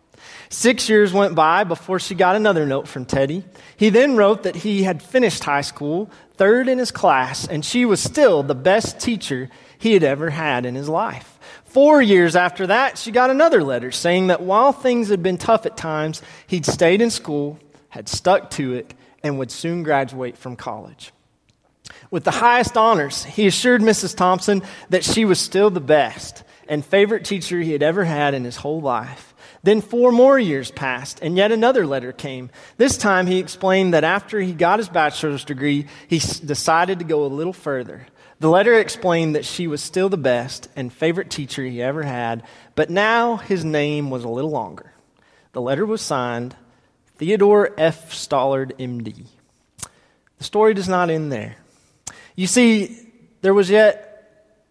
Six 0.48 0.88
years 0.88 1.12
went 1.12 1.34
by 1.34 1.64
before 1.64 1.98
she 1.98 2.14
got 2.14 2.36
another 2.36 2.66
note 2.66 2.86
from 2.86 3.04
Teddy. 3.04 3.44
He 3.76 3.90
then 3.90 4.16
wrote 4.16 4.44
that 4.44 4.56
he 4.56 4.84
had 4.84 5.02
finished 5.02 5.44
high 5.44 5.62
school, 5.62 6.10
third 6.36 6.68
in 6.68 6.78
his 6.78 6.90
class, 6.90 7.46
and 7.46 7.64
she 7.64 7.84
was 7.84 8.00
still 8.00 8.42
the 8.42 8.54
best 8.54 9.00
teacher 9.00 9.50
he 9.78 9.92
had 9.92 10.04
ever 10.04 10.30
had 10.30 10.64
in 10.64 10.74
his 10.74 10.88
life. 10.88 11.38
Four 11.64 12.00
years 12.00 12.36
after 12.36 12.68
that, 12.68 12.96
she 12.96 13.10
got 13.10 13.30
another 13.30 13.62
letter 13.62 13.90
saying 13.90 14.28
that 14.28 14.40
while 14.40 14.72
things 14.72 15.08
had 15.08 15.22
been 15.22 15.36
tough 15.36 15.66
at 15.66 15.76
times, 15.76 16.22
he'd 16.46 16.64
stayed 16.64 17.02
in 17.02 17.10
school, 17.10 17.58
had 17.88 18.08
stuck 18.08 18.50
to 18.52 18.74
it, 18.74 18.94
and 19.22 19.38
would 19.38 19.50
soon 19.50 19.82
graduate 19.82 20.38
from 20.38 20.56
college. 20.56 21.12
With 22.10 22.24
the 22.24 22.30
highest 22.30 22.76
honors, 22.76 23.24
he 23.24 23.46
assured 23.46 23.80
Mrs. 23.80 24.16
Thompson 24.16 24.62
that 24.90 25.04
she 25.04 25.24
was 25.24 25.38
still 25.38 25.70
the 25.70 25.80
best 25.80 26.44
and 26.68 26.84
favorite 26.84 27.24
teacher 27.24 27.60
he 27.60 27.72
had 27.72 27.82
ever 27.82 28.04
had 28.04 28.34
in 28.34 28.44
his 28.44 28.56
whole 28.56 28.80
life. 28.80 29.34
Then 29.62 29.80
four 29.80 30.12
more 30.12 30.38
years 30.38 30.70
passed, 30.70 31.20
and 31.22 31.36
yet 31.36 31.50
another 31.50 31.86
letter 31.86 32.12
came. 32.12 32.50
This 32.76 32.96
time 32.96 33.26
he 33.26 33.38
explained 33.38 33.94
that 33.94 34.04
after 34.04 34.40
he 34.40 34.52
got 34.52 34.78
his 34.78 34.88
bachelor's 34.88 35.44
degree, 35.44 35.86
he 36.08 36.18
decided 36.18 37.00
to 37.00 37.04
go 37.04 37.24
a 37.24 37.26
little 37.26 37.52
further. 37.52 38.06
The 38.38 38.50
letter 38.50 38.78
explained 38.78 39.34
that 39.34 39.44
she 39.44 39.66
was 39.66 39.82
still 39.82 40.08
the 40.08 40.16
best 40.16 40.68
and 40.76 40.92
favorite 40.92 41.30
teacher 41.30 41.64
he 41.64 41.82
ever 41.82 42.02
had, 42.02 42.42
but 42.74 42.90
now 42.90 43.36
his 43.36 43.64
name 43.64 44.10
was 44.10 44.24
a 44.24 44.28
little 44.28 44.50
longer. 44.50 44.92
The 45.52 45.62
letter 45.62 45.86
was 45.86 46.02
signed 46.02 46.54
Theodore 47.16 47.72
F. 47.78 48.12
Stollard, 48.12 48.76
MD. 48.78 49.26
The 50.38 50.44
story 50.44 50.74
does 50.74 50.88
not 50.88 51.08
end 51.08 51.32
there. 51.32 51.56
You 52.36 52.46
see, 52.46 52.96
there 53.40 53.54
was 53.54 53.70
yet 53.70 54.12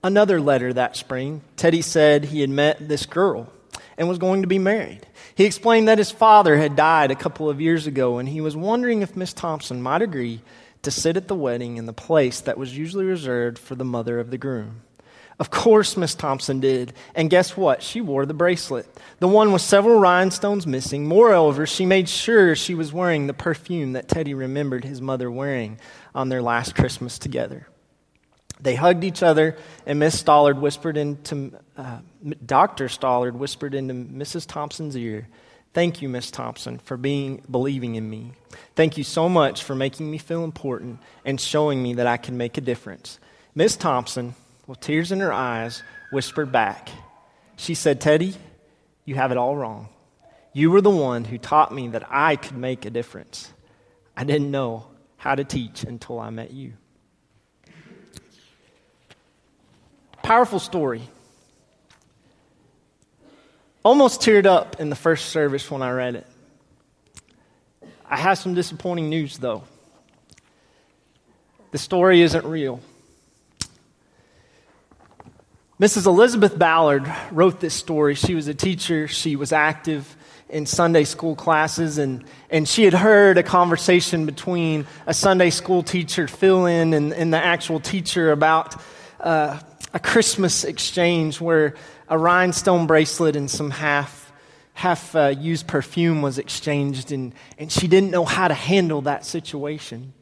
another 0.04 0.40
letter 0.40 0.72
that 0.72 0.96
spring. 0.96 1.42
Teddy 1.58 1.82
said 1.82 2.26
he 2.26 2.42
had 2.42 2.50
met 2.50 2.88
this 2.88 3.08
girl 3.08 3.52
and 3.98 4.08
was 4.08 4.20
going 4.20 4.44
to 4.44 4.48
be 4.48 4.60
married. 4.60 5.08
He 5.34 5.46
explained 5.46 5.88
that 5.88 5.98
his 5.98 6.12
father 6.12 6.58
had 6.58 6.76
died 6.76 7.10
a 7.10 7.16
couple 7.16 7.50
of 7.50 7.60
years 7.60 7.88
ago 7.88 8.20
and 8.20 8.30
he 8.30 8.40
was 8.40 8.56
wondering 8.56 9.02
if 9.02 9.18
Miss 9.18 9.34
Thompson 9.34 9.82
might 9.82 10.04
agree 10.04 10.42
to 10.84 10.92
sit 10.92 11.18
at 11.18 11.28
the 11.28 11.36
wedding 11.36 11.78
in 11.78 11.88
the 11.88 11.94
place 11.94 12.40
that 12.42 12.58
was 12.58 12.78
usually 12.78 13.06
reserved 13.06 13.58
for 13.58 13.74
the 13.74 13.84
mother 13.84 14.20
of 14.20 14.30
the 14.30 14.38
groom. 14.38 14.82
Of 15.38 15.50
course, 15.50 15.98
Miss 15.98 16.16
Thompson 16.16 16.62
did. 16.62 16.94
And 17.14 17.30
guess 17.30 17.58
what? 17.58 17.84
She 17.84 18.00
wore 18.00 18.26
the 18.26 18.34
bracelet, 18.34 18.88
the 19.20 19.28
one 19.28 19.52
with 19.52 19.62
several 19.62 20.00
rhinestones 20.00 20.66
missing. 20.66 21.06
Moreover, 21.08 21.66
she 21.66 21.86
made 21.86 22.08
sure 22.08 22.56
she 22.56 22.74
was 22.74 22.94
wearing 22.94 23.28
the 23.28 23.34
perfume 23.34 23.94
that 23.94 24.08
Teddy 24.08 24.34
remembered 24.34 24.86
his 24.86 25.02
mother 25.02 25.30
wearing 25.30 25.78
on 26.14 26.30
their 26.30 26.42
last 26.42 26.76
Christmas 26.76 27.20
together. 27.20 27.68
They 28.62 28.76
hugged 28.76 29.04
each 29.04 29.22
other, 29.22 29.58
and 29.86 30.00
Miss 30.00 30.22
Stollard 30.22 30.60
whispered 30.60 30.96
into, 30.96 31.52
uh, 31.76 32.00
Dr. 32.46 32.88
Stollard 32.88 33.34
whispered 33.34 33.76
into 33.76 33.94
Mrs. 33.94 34.48
Thompson's 34.48 34.96
ear, 34.96 35.28
Thank 35.74 36.02
you, 36.02 36.08
Miss 36.08 36.32
Thompson, 36.32 36.80
for 36.80 36.96
being, 36.96 37.44
believing 37.52 37.96
in 37.96 38.10
me. 38.10 38.32
Thank 38.76 38.98
you 38.98 39.04
so 39.04 39.28
much 39.28 39.62
for 39.62 39.76
making 39.76 40.10
me 40.10 40.18
feel 40.18 40.46
important 40.46 41.02
and 41.26 41.40
showing 41.40 41.84
me 41.84 41.96
that 41.96 42.08
I 42.08 42.16
can 42.16 42.38
make 42.38 42.58
a 42.58 42.62
difference. 42.62 43.20
Miss 43.54 43.76
Thompson, 43.76 44.36
with 44.68 44.80
tears 44.80 45.12
in 45.12 45.20
her 45.20 45.34
eyes, 45.34 45.84
whispered 46.12 46.52
back. 46.52 46.90
She 47.56 47.76
said, 47.76 48.02
Teddy, 48.02 48.36
you 49.06 49.16
have 49.16 49.32
it 49.32 49.38
all 49.38 49.56
wrong. 49.56 49.90
You 50.54 50.72
were 50.72 50.82
the 50.82 50.90
one 50.90 51.26
who 51.26 51.38
taught 51.38 51.74
me 51.74 51.90
that 51.90 52.08
I 52.10 52.36
could 52.36 52.58
make 52.58 52.86
a 52.86 52.90
difference. 52.90 53.52
I 54.16 54.24
didn't 54.24 54.52
know 54.52 54.88
how 55.18 55.36
to 55.36 55.44
teach 55.44 55.84
until 55.84 56.20
I 56.20 56.30
met 56.30 56.52
you. 56.52 56.74
Powerful 60.24 60.60
story. 60.60 61.02
Almost 63.84 64.22
teared 64.22 64.46
up 64.46 64.80
in 64.80 64.90
the 64.90 64.96
first 64.96 65.28
service 65.28 65.70
when 65.70 65.82
I 65.82 65.92
read 65.92 66.16
it. 66.16 66.28
I 68.10 68.18
have 68.18 68.38
some 68.38 68.54
disappointing 68.54 69.10
news, 69.10 69.38
though. 69.38 69.64
The 71.72 71.78
story 71.78 72.22
isn't 72.22 72.46
real. 72.46 72.80
Mrs. 75.78 76.06
Elizabeth 76.06 76.58
Ballard 76.58 77.06
wrote 77.32 77.60
this 77.60 77.74
story. 77.74 78.16
She 78.16 78.34
was 78.34 78.48
a 78.48 78.54
teacher, 78.54 79.10
she 79.10 79.36
was 79.36 79.52
active 79.52 80.16
in 80.48 80.66
Sunday 80.66 81.04
school 81.04 81.36
classes, 81.36 81.98
and, 81.98 82.24
and 82.50 82.66
she 82.66 82.86
had 82.86 82.94
heard 82.94 83.38
a 83.38 83.44
conversation 83.44 84.26
between 84.26 84.88
a 85.06 85.14
Sunday 85.14 85.50
school 85.50 85.84
teacher, 85.84 86.30
fill 86.30 86.66
in, 86.66 86.94
and, 86.94 87.12
and 87.12 87.34
the 87.34 87.44
actual 87.44 87.82
teacher 87.82 88.32
about 88.32 88.82
uh, 89.20 89.60
a 89.94 90.00
Christmas 90.00 90.64
exchange 90.64 91.42
where 91.42 91.76
a 92.08 92.18
rhinestone 92.18 92.88
bracelet 92.88 93.36
and 93.36 93.52
some 93.52 93.70
half, 93.70 94.32
half 94.76 95.14
uh, 95.14 95.34
used 95.38 95.68
perfume 95.68 96.22
was 96.22 96.40
exchanged, 96.40 97.12
and, 97.12 97.34
and 97.58 97.70
she 97.70 97.90
didn't 97.90 98.12
know 98.12 98.24
how 98.24 98.48
to 98.48 98.54
handle 98.54 99.02
that 99.02 99.26
situation. 99.26 100.14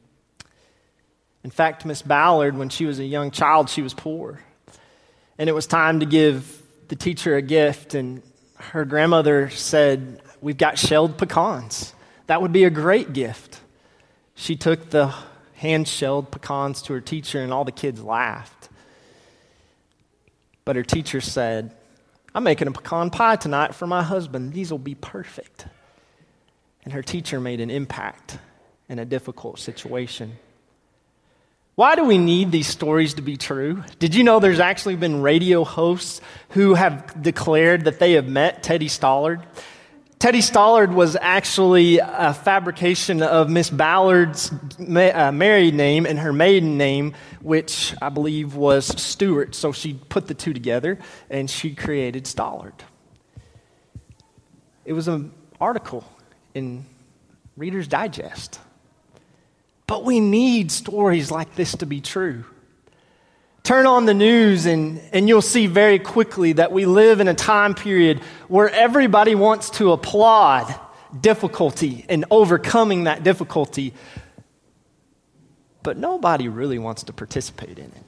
In 1.43 1.51
fact, 1.51 1.85
Miss 1.85 2.01
Ballard, 2.01 2.57
when 2.57 2.69
she 2.69 2.85
was 2.85 2.97
a 2.97 3.05
young 3.05 3.29
child, 3.29 3.69
she 3.69 3.83
was 3.83 3.93
poor 3.93 4.39
and 5.37 5.49
it 5.49 5.53
was 5.53 5.67
time 5.67 5.99
to 5.99 6.05
give 6.05 6.61
the 6.87 6.95
teacher 6.95 7.35
a 7.35 7.41
gift, 7.41 7.93
and 7.95 8.21
her 8.55 8.85
grandmother 8.85 9.49
said, 9.49 10.21
We've 10.41 10.57
got 10.57 10.77
shelled 10.77 11.17
pecans. 11.17 11.93
That 12.27 12.41
would 12.41 12.51
be 12.51 12.65
a 12.65 12.69
great 12.69 13.13
gift. 13.13 13.59
She 14.35 14.55
took 14.55 14.89
the 14.89 15.13
hand 15.55 15.87
shelled 15.87 16.31
pecans 16.31 16.81
to 16.83 16.93
her 16.93 17.01
teacher, 17.01 17.41
and 17.41 17.53
all 17.53 17.63
the 17.63 17.71
kids 17.71 18.03
laughed. 18.03 18.69
But 20.65 20.75
her 20.75 20.83
teacher 20.83 21.21
said, 21.21 21.71
I'm 22.35 22.43
making 22.43 22.67
a 22.67 22.71
pecan 22.71 23.09
pie 23.09 23.35
tonight 23.35 23.75
for 23.75 23.85
my 23.85 24.01
husband. 24.01 24.53
These 24.53 24.71
will 24.71 24.79
be 24.79 24.95
perfect. 24.95 25.65
And 26.83 26.93
her 26.93 27.03
teacher 27.03 27.39
made 27.39 27.61
an 27.61 27.69
impact 27.69 28.37
in 28.89 28.99
a 28.99 29.05
difficult 29.05 29.59
situation. 29.59 30.37
Why 31.75 31.95
do 31.95 32.03
we 32.03 32.19
need 32.19 32.51
these 32.51 32.67
stories 32.67 33.15
to 33.15 33.23
be 33.23 33.35
true? 33.35 33.83
Did 33.97 34.13
you 34.13 34.23
know 34.23 34.39
there's 34.39 34.59
actually 34.59 34.95
been 34.95 35.23
radio 35.23 35.63
hosts 35.63 36.21
who 36.49 36.75
have 36.75 37.19
declared 37.19 37.85
that 37.85 37.97
they 37.97 38.11
have 38.11 38.27
met 38.27 38.61
Teddy 38.61 38.87
Stollard? 38.87 39.43
Teddy 40.19 40.41
Stollard 40.41 40.93
was 40.93 41.17
actually 41.19 41.97
a 41.97 42.35
fabrication 42.35 43.23
of 43.23 43.49
Miss 43.49 43.71
Ballard's 43.71 44.51
uh, 44.79 45.31
married 45.31 45.73
name 45.73 46.05
and 46.05 46.19
her 46.19 46.31
maiden 46.31 46.77
name, 46.77 47.15
which 47.41 47.95
I 47.99 48.09
believe 48.09 48.53
was 48.55 48.85
Stewart. 49.01 49.55
So 49.55 49.71
she 49.71 49.95
put 49.95 50.27
the 50.27 50.35
two 50.35 50.53
together 50.53 50.99
and 51.31 51.49
she 51.49 51.73
created 51.73 52.25
Stollard. 52.25 52.81
It 54.85 54.93
was 54.93 55.07
an 55.07 55.31
article 55.59 56.05
in 56.53 56.85
Reader's 57.57 57.87
Digest. 57.87 58.59
But 59.93 60.05
we 60.05 60.19
need 60.19 60.71
stories 60.71 61.29
like 61.29 61.53
this 61.53 61.73
to 61.73 61.85
be 61.85 62.01
true. 62.01 62.45
Turn 63.61 63.85
on 63.85 64.07
the 64.07 64.15
news 64.15 64.65
and, 64.65 64.99
and 65.11 65.27
you'll 65.27 65.43
see 65.43 65.67
very 65.67 65.99
quickly 65.99 66.53
that 66.53 66.71
we 66.71 66.87
live 66.87 67.19
in 67.19 67.27
a 67.27 67.35
time 67.35 67.75
period 67.75 68.17
where 68.47 68.71
everybody 68.71 69.35
wants 69.35 69.69
to 69.69 69.91
applaud 69.91 70.73
difficulty 71.21 72.07
and 72.09 72.25
overcoming 72.31 73.03
that 73.03 73.23
difficulty, 73.23 73.93
but 75.83 75.95
nobody 75.95 76.47
really 76.47 76.79
wants 76.79 77.03
to 77.03 77.13
participate 77.13 77.77
in 77.77 77.85
it. 77.85 78.03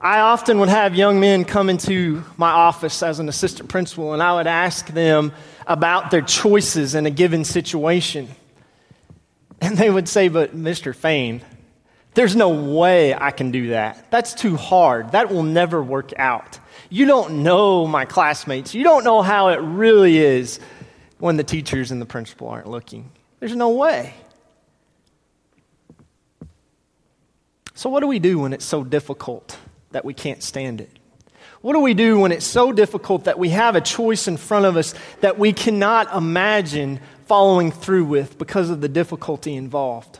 I 0.00 0.20
often 0.20 0.60
would 0.60 0.68
have 0.68 0.94
young 0.94 1.18
men 1.18 1.44
come 1.44 1.68
into 1.68 2.22
my 2.36 2.52
office 2.52 3.02
as 3.02 3.18
an 3.18 3.28
assistant 3.28 3.68
principal, 3.68 4.12
and 4.12 4.22
I 4.22 4.34
would 4.34 4.46
ask 4.46 4.86
them 4.86 5.32
about 5.66 6.12
their 6.12 6.22
choices 6.22 6.94
in 6.94 7.04
a 7.04 7.10
given 7.10 7.44
situation. 7.44 8.28
And 9.60 9.76
they 9.76 9.90
would 9.90 10.08
say, 10.08 10.28
But 10.28 10.56
Mr. 10.56 10.94
Fain, 10.94 11.42
there's 12.14 12.34
no 12.34 12.48
way 12.48 13.14
I 13.14 13.30
can 13.30 13.50
do 13.50 13.68
that. 13.68 14.10
That's 14.10 14.34
too 14.34 14.56
hard. 14.56 15.12
That 15.12 15.30
will 15.30 15.42
never 15.42 15.82
work 15.82 16.12
out. 16.18 16.58
You 16.88 17.06
don't 17.06 17.42
know 17.42 17.86
my 17.86 18.04
classmates. 18.04 18.74
You 18.74 18.82
don't 18.82 19.04
know 19.04 19.22
how 19.22 19.48
it 19.48 19.58
really 19.58 20.18
is 20.18 20.58
when 21.18 21.36
the 21.36 21.44
teachers 21.44 21.92
and 21.92 22.00
the 22.00 22.06
principal 22.06 22.48
aren't 22.48 22.68
looking. 22.68 23.10
There's 23.38 23.54
no 23.54 23.70
way. 23.70 24.14
So, 27.74 27.88
what 27.88 28.00
do 28.00 28.08
we 28.08 28.18
do 28.18 28.40
when 28.40 28.52
it's 28.52 28.64
so 28.64 28.82
difficult 28.84 29.56
that 29.92 30.04
we 30.04 30.12
can't 30.12 30.42
stand 30.42 30.80
it? 30.80 30.90
What 31.62 31.74
do 31.74 31.80
we 31.80 31.94
do 31.94 32.18
when 32.18 32.32
it's 32.32 32.44
so 32.44 32.72
difficult 32.72 33.24
that 33.24 33.38
we 33.38 33.50
have 33.50 33.76
a 33.76 33.80
choice 33.80 34.28
in 34.28 34.36
front 34.36 34.64
of 34.64 34.76
us 34.76 34.94
that 35.20 35.38
we 35.38 35.52
cannot 35.52 36.14
imagine 36.14 37.00
following 37.30 37.70
through 37.70 38.04
with 38.04 38.38
because 38.38 38.70
of 38.70 38.80
the 38.80 38.88
difficulty 38.88 39.54
involved. 39.54 40.18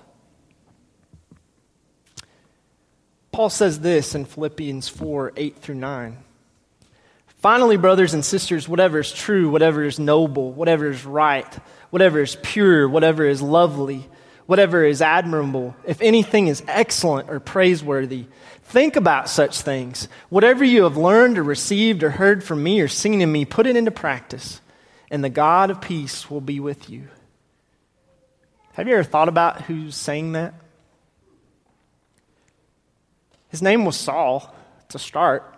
Paul 3.32 3.50
says 3.50 3.80
this 3.80 4.14
in 4.14 4.24
Philippians 4.24 4.88
4 4.88 5.32
8 5.36 5.56
through 5.56 5.74
9. 5.74 6.18
Finally, 7.26 7.78
brothers 7.78 8.14
and 8.14 8.24
sisters, 8.24 8.68
whatever 8.68 9.00
is 9.00 9.12
true, 9.12 9.50
whatever 9.50 9.82
is 9.82 9.98
noble, 9.98 10.52
whatever 10.52 10.88
is 10.88 11.04
right, 11.04 11.52
whatever 11.90 12.20
is 12.20 12.36
pure, 12.42 12.88
whatever 12.88 13.24
is 13.24 13.42
lovely, 13.42 14.08
whatever 14.46 14.84
is 14.84 15.02
admirable, 15.02 15.74
if 15.84 16.00
anything 16.00 16.46
is 16.46 16.62
excellent 16.68 17.28
or 17.28 17.40
praiseworthy, 17.40 18.26
think 18.62 18.94
about 18.94 19.28
such 19.28 19.62
things. 19.62 20.06
Whatever 20.28 20.62
you 20.64 20.84
have 20.84 20.96
learned 20.96 21.38
or 21.38 21.42
received 21.42 22.04
or 22.04 22.10
heard 22.10 22.44
from 22.44 22.62
me 22.62 22.80
or 22.80 22.86
seen 22.86 23.20
in 23.20 23.32
me, 23.32 23.44
put 23.44 23.66
it 23.66 23.74
into 23.74 23.90
practice, 23.90 24.60
and 25.10 25.24
the 25.24 25.30
God 25.30 25.70
of 25.70 25.80
peace 25.80 26.30
will 26.30 26.40
be 26.40 26.60
with 26.60 26.88
you. 26.88 27.08
Have 28.74 28.86
you 28.86 28.94
ever 28.94 29.04
thought 29.04 29.28
about 29.28 29.62
who's 29.62 29.96
saying 29.96 30.32
that? 30.32 30.54
His 33.48 33.62
name 33.62 33.84
was 33.84 33.96
Saul 33.96 34.54
to 34.90 34.98
start. 34.98 35.54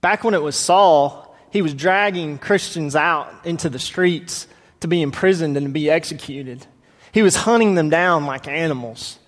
Back 0.00 0.22
when 0.24 0.34
it 0.34 0.42
was 0.42 0.56
Saul, 0.56 1.34
he 1.50 1.62
was 1.62 1.72
dragging 1.72 2.36
Christians 2.36 2.94
out 2.94 3.32
into 3.44 3.70
the 3.70 3.78
streets 3.78 4.46
to 4.80 4.88
be 4.88 5.00
imprisoned 5.00 5.56
and 5.56 5.66
to 5.66 5.72
be 5.72 5.88
executed. 5.88 6.66
He 7.12 7.22
was 7.22 7.36
hunting 7.36 7.74
them 7.74 7.88
down 7.88 8.26
like 8.26 8.46
animals. 8.46 9.18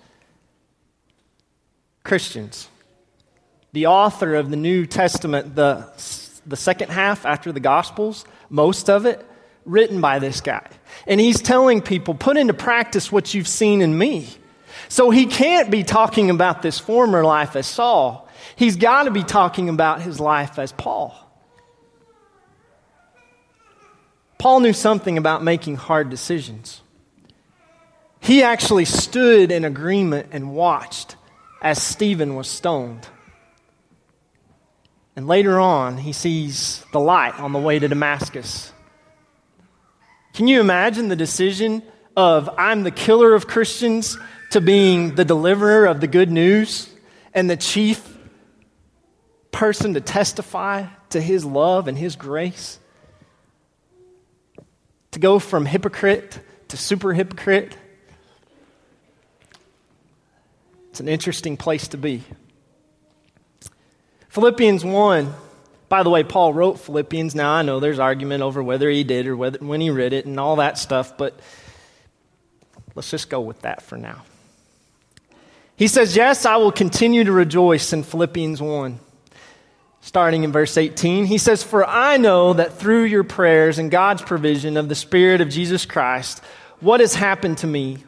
Christians. 2.03 2.69
The 3.73 3.87
author 3.87 4.35
of 4.35 4.49
the 4.49 4.55
New 4.55 4.85
Testament, 4.85 5.55
the, 5.55 5.91
the 6.47 6.55
second 6.55 6.89
half 6.89 7.25
after 7.25 7.51
the 7.51 7.59
Gospels, 7.59 8.25
most 8.49 8.89
of 8.89 9.05
it, 9.05 9.23
written 9.65 10.01
by 10.01 10.19
this 10.19 10.41
guy. 10.41 10.65
And 11.05 11.19
he's 11.19 11.41
telling 11.41 11.81
people, 11.81 12.15
put 12.15 12.37
into 12.37 12.53
practice 12.53 13.11
what 13.11 13.33
you've 13.33 13.47
seen 13.47 13.81
in 13.81 13.97
me. 13.97 14.27
So 14.89 15.09
he 15.09 15.25
can't 15.25 15.69
be 15.69 15.83
talking 15.83 16.29
about 16.29 16.61
this 16.61 16.79
former 16.79 17.23
life 17.23 17.55
as 17.55 17.67
Saul. 17.67 18.27
He's 18.55 18.77
got 18.77 19.03
to 19.03 19.11
be 19.11 19.23
talking 19.23 19.69
about 19.69 20.01
his 20.01 20.19
life 20.19 20.57
as 20.57 20.71
Paul. 20.71 21.15
Paul 24.37 24.61
knew 24.61 24.73
something 24.73 25.17
about 25.17 25.43
making 25.43 25.75
hard 25.75 26.09
decisions. 26.09 26.81
He 28.19 28.43
actually 28.43 28.85
stood 28.85 29.51
in 29.51 29.65
agreement 29.65 30.29
and 30.31 30.53
watched 30.53 31.15
as 31.61 31.81
Stephen 31.81 32.35
was 32.35 32.47
stoned. 32.47 33.07
And 35.17 35.27
later 35.27 35.59
on, 35.59 35.97
he 35.97 36.13
sees 36.13 36.85
the 36.93 36.99
light 36.99 37.37
on 37.39 37.51
the 37.51 37.59
way 37.59 37.79
to 37.79 37.87
Damascus. 37.89 38.71
Can 40.33 40.47
you 40.47 40.61
imagine 40.61 41.09
the 41.09 41.15
decision 41.17 41.83
of 42.15 42.49
I'm 42.57 42.83
the 42.83 42.91
killer 42.91 43.33
of 43.33 43.47
Christians 43.47 44.17
to 44.51 44.61
being 44.61 45.15
the 45.15 45.25
deliverer 45.25 45.87
of 45.87 45.99
the 45.99 46.07
good 46.07 46.31
news 46.31 46.89
and 47.33 47.49
the 47.49 47.57
chief 47.57 48.17
person 49.51 49.95
to 49.95 50.01
testify 50.01 50.85
to 51.09 51.19
his 51.19 51.43
love 51.43 51.89
and 51.89 51.97
his 51.97 52.15
grace? 52.15 52.79
To 55.11 55.19
go 55.19 55.39
from 55.39 55.65
hypocrite 55.65 56.39
to 56.69 56.77
super 56.77 57.11
hypocrite 57.11 57.75
It's 60.97 61.01
an 61.01 61.09
interesting 61.09 61.57
place 61.57 61.89
to 61.89 61.97
be. 61.97 62.23
Philippians 64.29 64.83
1. 64.83 65.33
By 65.89 66.03
the 66.03 66.09
way, 66.09 66.23
Paul 66.23 66.53
wrote 66.53 66.79
Philippians. 66.79 67.33
Now, 67.33 67.53
I 67.53 67.61
know 67.61 67.79
there's 67.79 67.99
argument 67.99 68.43
over 68.43 68.61
whether 68.61 68.89
he 68.89 69.03
did 69.03 69.27
or 69.27 69.37
whether, 69.37 69.59
when 69.59 69.79
he 69.79 69.89
read 69.89 70.13
it 70.13 70.25
and 70.25 70.39
all 70.39 70.57
that 70.57 70.77
stuff, 70.77 71.17
but 71.17 71.39
let's 72.93 73.09
just 73.09 73.29
go 73.29 73.39
with 73.39 73.61
that 73.61 73.81
for 73.81 73.97
now. 73.97 74.23
He 75.77 75.87
says, 75.87 76.15
Yes, 76.15 76.45
I 76.45 76.57
will 76.57 76.71
continue 76.71 77.23
to 77.23 77.31
rejoice 77.31 77.93
in 77.93 78.03
Philippians 78.03 78.61
1, 78.61 78.99
starting 80.01 80.43
in 80.43 80.51
verse 80.51 80.77
18. 80.77 81.25
He 81.25 81.37
says, 81.37 81.63
For 81.63 81.87
I 81.87 82.17
know 82.17 82.53
that 82.53 82.73
through 82.73 83.03
your 83.03 83.23
prayers 83.23 83.79
and 83.79 83.89
God's 83.89 84.23
provision 84.23 84.75
of 84.75 84.89
the 84.89 84.95
Spirit 84.95 85.39
of 85.39 85.49
Jesus 85.49 85.85
Christ, 85.85 86.41
what 86.79 86.99
has 86.99 87.15
happened 87.15 87.59
to 87.59 87.67
me 87.67 88.03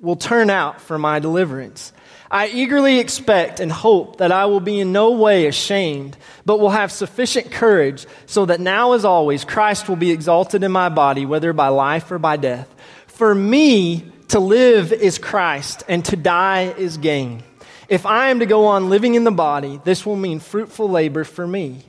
will 0.00 0.16
turn 0.16 0.50
out 0.50 0.80
for 0.80 0.98
my 0.98 1.18
deliverance. 1.18 1.92
I 2.30 2.48
eagerly 2.48 2.98
expect 2.98 3.60
and 3.60 3.70
hope 3.70 4.16
that 4.16 4.32
I 4.32 4.46
will 4.46 4.60
be 4.60 4.80
in 4.80 4.92
no 4.92 5.12
way 5.12 5.46
ashamed, 5.46 6.16
but 6.44 6.58
will 6.58 6.70
have 6.70 6.90
sufficient 6.90 7.50
courage 7.50 8.06
so 8.26 8.46
that 8.46 8.60
now, 8.60 8.92
as 8.92 9.04
always, 9.04 9.44
Christ 9.44 9.88
will 9.88 9.96
be 9.96 10.10
exalted 10.10 10.64
in 10.64 10.72
my 10.72 10.88
body, 10.88 11.26
whether 11.26 11.52
by 11.52 11.68
life 11.68 12.10
or 12.10 12.18
by 12.18 12.36
death. 12.36 12.74
For 13.06 13.34
me, 13.34 14.10
to 14.28 14.40
live 14.40 14.92
is 14.92 15.18
Christ, 15.18 15.84
and 15.88 16.04
to 16.06 16.16
die 16.16 16.74
is 16.76 16.96
gain. 16.96 17.42
If 17.88 18.06
I 18.06 18.30
am 18.30 18.40
to 18.40 18.46
go 18.46 18.66
on 18.66 18.88
living 18.88 19.14
in 19.14 19.24
the 19.24 19.30
body, 19.30 19.80
this 19.84 20.06
will 20.06 20.16
mean 20.16 20.40
fruitful 20.40 20.88
labor 20.88 21.24
for 21.24 21.46
me. 21.46 21.82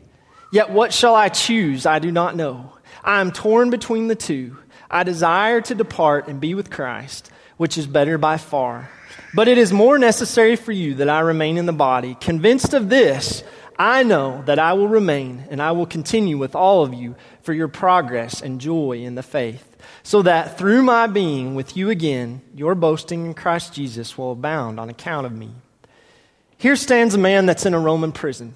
Yet 0.52 0.70
what 0.70 0.94
shall 0.94 1.16
I 1.16 1.30
choose? 1.30 1.86
I 1.86 2.00
do 2.00 2.12
not 2.12 2.36
know. 2.36 2.74
I 3.04 3.22
am 3.22 3.32
torn 3.32 3.70
between 3.70 4.08
the 4.08 4.16
two. 4.16 4.58
I 4.92 5.04
desire 5.04 5.62
to 5.62 5.76
depart 5.76 6.28
and 6.28 6.40
be 6.40 6.54
with 6.54 6.70
Christ, 6.70 7.32
which 7.58 7.78
is 7.78 7.88
better 7.88 8.18
by 8.18 8.38
far. 8.38 8.90
But 9.36 9.50
it 9.50 9.58
is 9.58 9.74
more 9.74 9.98
necessary 9.98 10.56
for 10.56 10.72
you 10.72 10.94
that 10.96 11.10
I 11.10 11.20
remain 11.20 11.58
in 11.58 11.66
the 11.66 11.74
body. 11.74 12.16
Convinced 12.22 12.74
of 12.74 12.88
this, 12.88 13.44
I 13.78 14.04
know 14.04 14.42
that 14.46 14.60
I 14.60 14.72
will 14.74 14.88
remain 14.88 15.46
and 15.50 15.62
I 15.62 15.74
will 15.74 15.86
continue 15.86 16.38
with 16.38 16.56
all 16.56 16.84
of 16.84 16.94
you 16.94 17.16
for 17.42 17.52
your 17.52 17.68
progress 17.68 18.42
and 18.42 18.62
joy 18.62 19.00
in 19.00 19.16
the 19.16 19.22
faith, 19.22 19.76
so 20.04 20.22
that 20.22 20.58
through 20.58 20.84
my 20.84 21.08
being 21.08 21.54
with 21.54 21.76
you 21.76 21.90
again, 21.90 22.42
your 22.54 22.76
boasting 22.76 23.26
in 23.26 23.34
Christ 23.34 23.74
Jesus 23.74 24.18
will 24.18 24.32
abound 24.32 24.80
on 24.80 24.90
account 24.90 25.26
of 25.26 25.34
me. 25.34 25.52
Here 26.58 26.78
stands 26.78 27.14
a 27.14 27.18
man 27.18 27.46
that's 27.46 27.66
in 27.66 27.74
a 27.74 27.80
Roman 27.80 28.14
prison. 28.14 28.56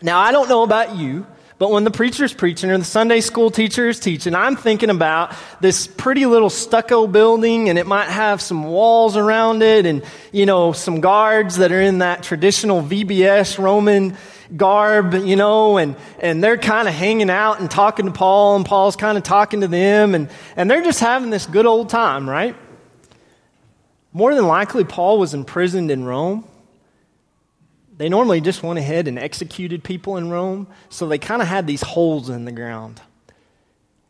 Now, 0.00 0.20
I 0.20 0.30
don't 0.30 0.48
know 0.48 0.62
about 0.62 0.94
you. 0.94 1.26
But 1.60 1.70
when 1.72 1.84
the 1.84 1.90
preacher's 1.90 2.32
preaching 2.32 2.70
or 2.70 2.78
the 2.78 2.86
Sunday 2.86 3.20
school 3.20 3.50
teacher 3.50 3.86
is 3.86 4.00
teaching, 4.00 4.34
I'm 4.34 4.56
thinking 4.56 4.88
about 4.88 5.34
this 5.60 5.86
pretty 5.86 6.24
little 6.24 6.48
stucco 6.48 7.06
building 7.06 7.68
and 7.68 7.78
it 7.78 7.86
might 7.86 8.08
have 8.08 8.40
some 8.40 8.64
walls 8.64 9.14
around 9.14 9.62
it 9.62 9.84
and, 9.84 10.02
you 10.32 10.46
know, 10.46 10.72
some 10.72 11.02
guards 11.02 11.58
that 11.58 11.70
are 11.70 11.82
in 11.82 11.98
that 11.98 12.22
traditional 12.22 12.80
VBS 12.80 13.58
Roman 13.58 14.16
garb, 14.56 15.12
you 15.12 15.36
know, 15.36 15.76
and, 15.76 15.96
and 16.18 16.42
they're 16.42 16.56
kind 16.56 16.88
of 16.88 16.94
hanging 16.94 17.28
out 17.28 17.60
and 17.60 17.70
talking 17.70 18.06
to 18.06 18.12
Paul 18.12 18.56
and 18.56 18.64
Paul's 18.64 18.96
kind 18.96 19.18
of 19.18 19.22
talking 19.22 19.60
to 19.60 19.68
them 19.68 20.14
and, 20.14 20.30
and 20.56 20.70
they're 20.70 20.82
just 20.82 21.00
having 21.00 21.28
this 21.28 21.44
good 21.44 21.66
old 21.66 21.90
time, 21.90 22.26
right? 22.26 22.56
More 24.14 24.34
than 24.34 24.46
likely, 24.46 24.84
Paul 24.84 25.18
was 25.18 25.34
imprisoned 25.34 25.90
in 25.90 26.04
Rome. 26.04 26.49
They 28.00 28.08
normally 28.08 28.40
just 28.40 28.62
went 28.62 28.78
ahead 28.78 29.08
and 29.08 29.18
executed 29.18 29.84
people 29.84 30.16
in 30.16 30.30
Rome, 30.30 30.68
so 30.88 31.06
they 31.06 31.18
kind 31.18 31.42
of 31.42 31.48
had 31.48 31.66
these 31.66 31.82
holes 31.82 32.30
in 32.30 32.46
the 32.46 32.50
ground. 32.50 32.98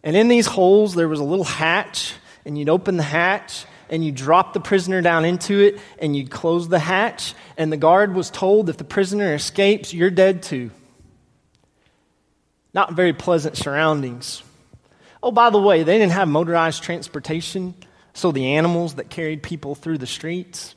And 0.05 0.15
in 0.15 0.29
these 0.29 0.47
holes, 0.47 0.95
there 0.95 1.09
was 1.09 1.19
a 1.19 1.25
little 1.25 1.45
hatch, 1.45 2.15
and 2.45 2.57
you'd 2.57 2.69
open 2.69 2.99
the 2.99 3.03
hatch, 3.03 3.65
and 3.89 4.05
you'd 4.05 4.15
drop 4.15 4.53
the 4.53 4.61
prisoner 4.61 5.03
down 5.03 5.25
into 5.25 5.59
it, 5.59 5.81
and 5.99 6.15
you'd 6.15 6.31
close 6.31 6.69
the 6.69 6.79
hatch, 6.79 7.35
and 7.57 7.73
the 7.73 7.77
guard 7.77 8.15
was 8.15 8.31
told 8.31 8.69
if 8.69 8.77
the 8.77 8.85
prisoner 8.85 9.35
escapes, 9.35 9.93
you're 9.93 10.09
dead 10.09 10.45
too. 10.45 10.71
Not 12.73 12.93
very 12.93 13.13
pleasant 13.13 13.57
surroundings. 13.57 14.45
Oh, 15.21 15.33
by 15.33 15.51
the 15.51 15.61
way, 15.61 15.83
they 15.83 15.99
didn't 15.99 16.13
have 16.13 16.29
motorized 16.29 16.85
transportation, 16.85 17.75
so 18.15 18.31
the 18.31 18.53
animals 18.55 18.95
that 18.95 19.11
carried 19.11 19.43
people 19.43 19.75
through 19.75 19.99
the 19.99 20.07
streets, 20.07 20.77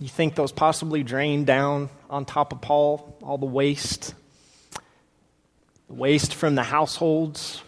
you 0.00 0.08
think 0.08 0.34
those 0.34 0.52
possibly 0.52 1.02
drained 1.02 1.46
down 1.46 1.90
on 2.08 2.24
top 2.24 2.52
of 2.52 2.60
Paul, 2.60 3.16
all 3.22 3.38
the 3.38 3.46
waste, 3.46 4.14
the 5.88 5.94
waste 5.94 6.34
from 6.34 6.54
the 6.54 6.62
households. 6.62 7.62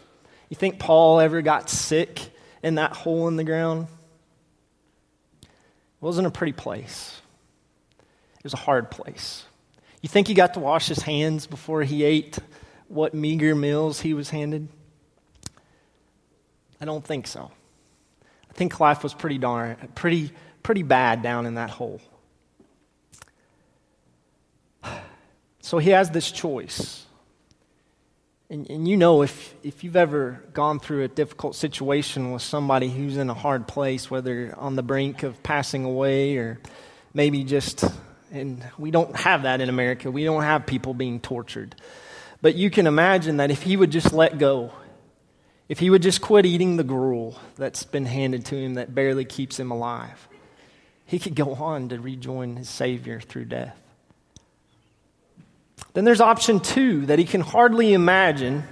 You 0.49 0.57
think 0.57 0.79
Paul 0.79 1.21
ever 1.21 1.43
got 1.43 1.69
sick 1.69 2.21
in 2.63 2.77
that 2.77 2.93
hole 2.93 3.27
in 3.29 3.37
the 3.37 3.45
ground? 3.45 3.89
It 5.43 5.49
wasn't 6.01 6.27
a 6.27 6.31
pretty 6.31 6.53
place, 6.53 7.21
it 8.39 8.45
was 8.45 8.55
a 8.55 8.59
hard 8.59 8.91
place. 8.91 9.45
You 10.01 10.09
think 10.09 10.29
he 10.29 10.35
got 10.35 10.55
to 10.55 10.61
wash 10.61 10.87
his 10.87 11.03
hands 11.03 11.47
before 11.47 11.83
he 11.83 12.05
ate 12.05 12.39
what 12.89 13.13
meager 13.13 13.55
meals 13.55 14.01
he 14.01 14.15
was 14.15 14.31
handed? 14.31 14.69
I 16.81 16.87
don't 16.87 17.05
think 17.05 17.27
so. 17.27 17.51
I 18.49 18.53
think 18.55 18.81
life 18.81 19.03
was 19.03 19.13
pretty 19.13 19.37
darn, 19.37 19.77
pretty, 19.95 20.33
pretty 20.63 20.83
bad 20.83 21.23
down 21.23 21.45
in 21.45 21.57
that 21.57 21.69
hole. 21.69 22.01
So 25.61 25.79
he 25.79 25.91
has 25.91 26.11
this 26.11 26.31
choice. 26.31 27.05
And, 28.49 28.69
and 28.69 28.89
you 28.89 28.97
know, 28.97 29.23
if, 29.23 29.55
if 29.63 29.85
you've 29.85 29.97
ever 29.97 30.43
gone 30.53 30.81
through 30.81 31.05
a 31.05 31.09
difficult 31.09 31.55
situation 31.55 32.33
with 32.33 32.43
somebody 32.43 32.89
who's 32.89 33.17
in 33.17 33.31
a 33.31 33.35
hard 33.35 33.69
place, 33.69 34.11
whether 34.11 34.53
on 34.57 34.75
the 34.75 34.83
brink 34.83 35.23
of 35.23 35.41
passing 35.43 35.85
away 35.85 36.37
or 36.37 36.59
maybe 37.15 37.45
just, 37.45 37.85
and 38.33 38.65
we 38.77 38.91
don't 38.91 39.15
have 39.15 39.45
that 39.45 39.61
in 39.61 39.69
America, 39.69 40.11
we 40.11 40.25
don't 40.25 40.43
have 40.43 40.67
people 40.67 40.95
being 40.95 41.21
tortured. 41.21 41.77
But 42.43 42.57
you 42.57 42.71
can 42.71 42.87
imagine 42.89 43.37
that 43.37 43.53
if 43.53 43.63
he 43.63 43.77
would 43.77 43.93
just 43.93 44.13
let 44.13 44.39
go, 44.39 44.73
if 45.69 45.79
he 45.79 45.91
would 45.91 46.03
just 46.03 46.21
quit 46.21 46.45
eating 46.45 46.77
the 46.77 46.85
gruel 46.85 47.39
that's 47.57 47.85
been 47.85 48.07
handed 48.07 48.47
to 48.47 48.57
him 48.57 48.75
that 48.75 48.93
barely 48.93 49.25
keeps 49.25 49.61
him 49.61 49.71
alive, 49.71 50.27
he 51.07 51.21
could 51.21 51.37
go 51.37 51.55
on 51.55 51.91
to 51.91 52.01
rejoin 52.01 52.57
his 52.57 52.69
Savior 52.69 53.21
through 53.21 53.45
death. 53.45 53.81
Then 55.93 56.05
there's 56.05 56.21
option 56.21 56.61
two 56.61 57.07
that 57.07 57.19
he 57.19 57.25
can 57.25 57.41
hardly 57.41 57.93
imagine. 57.93 58.65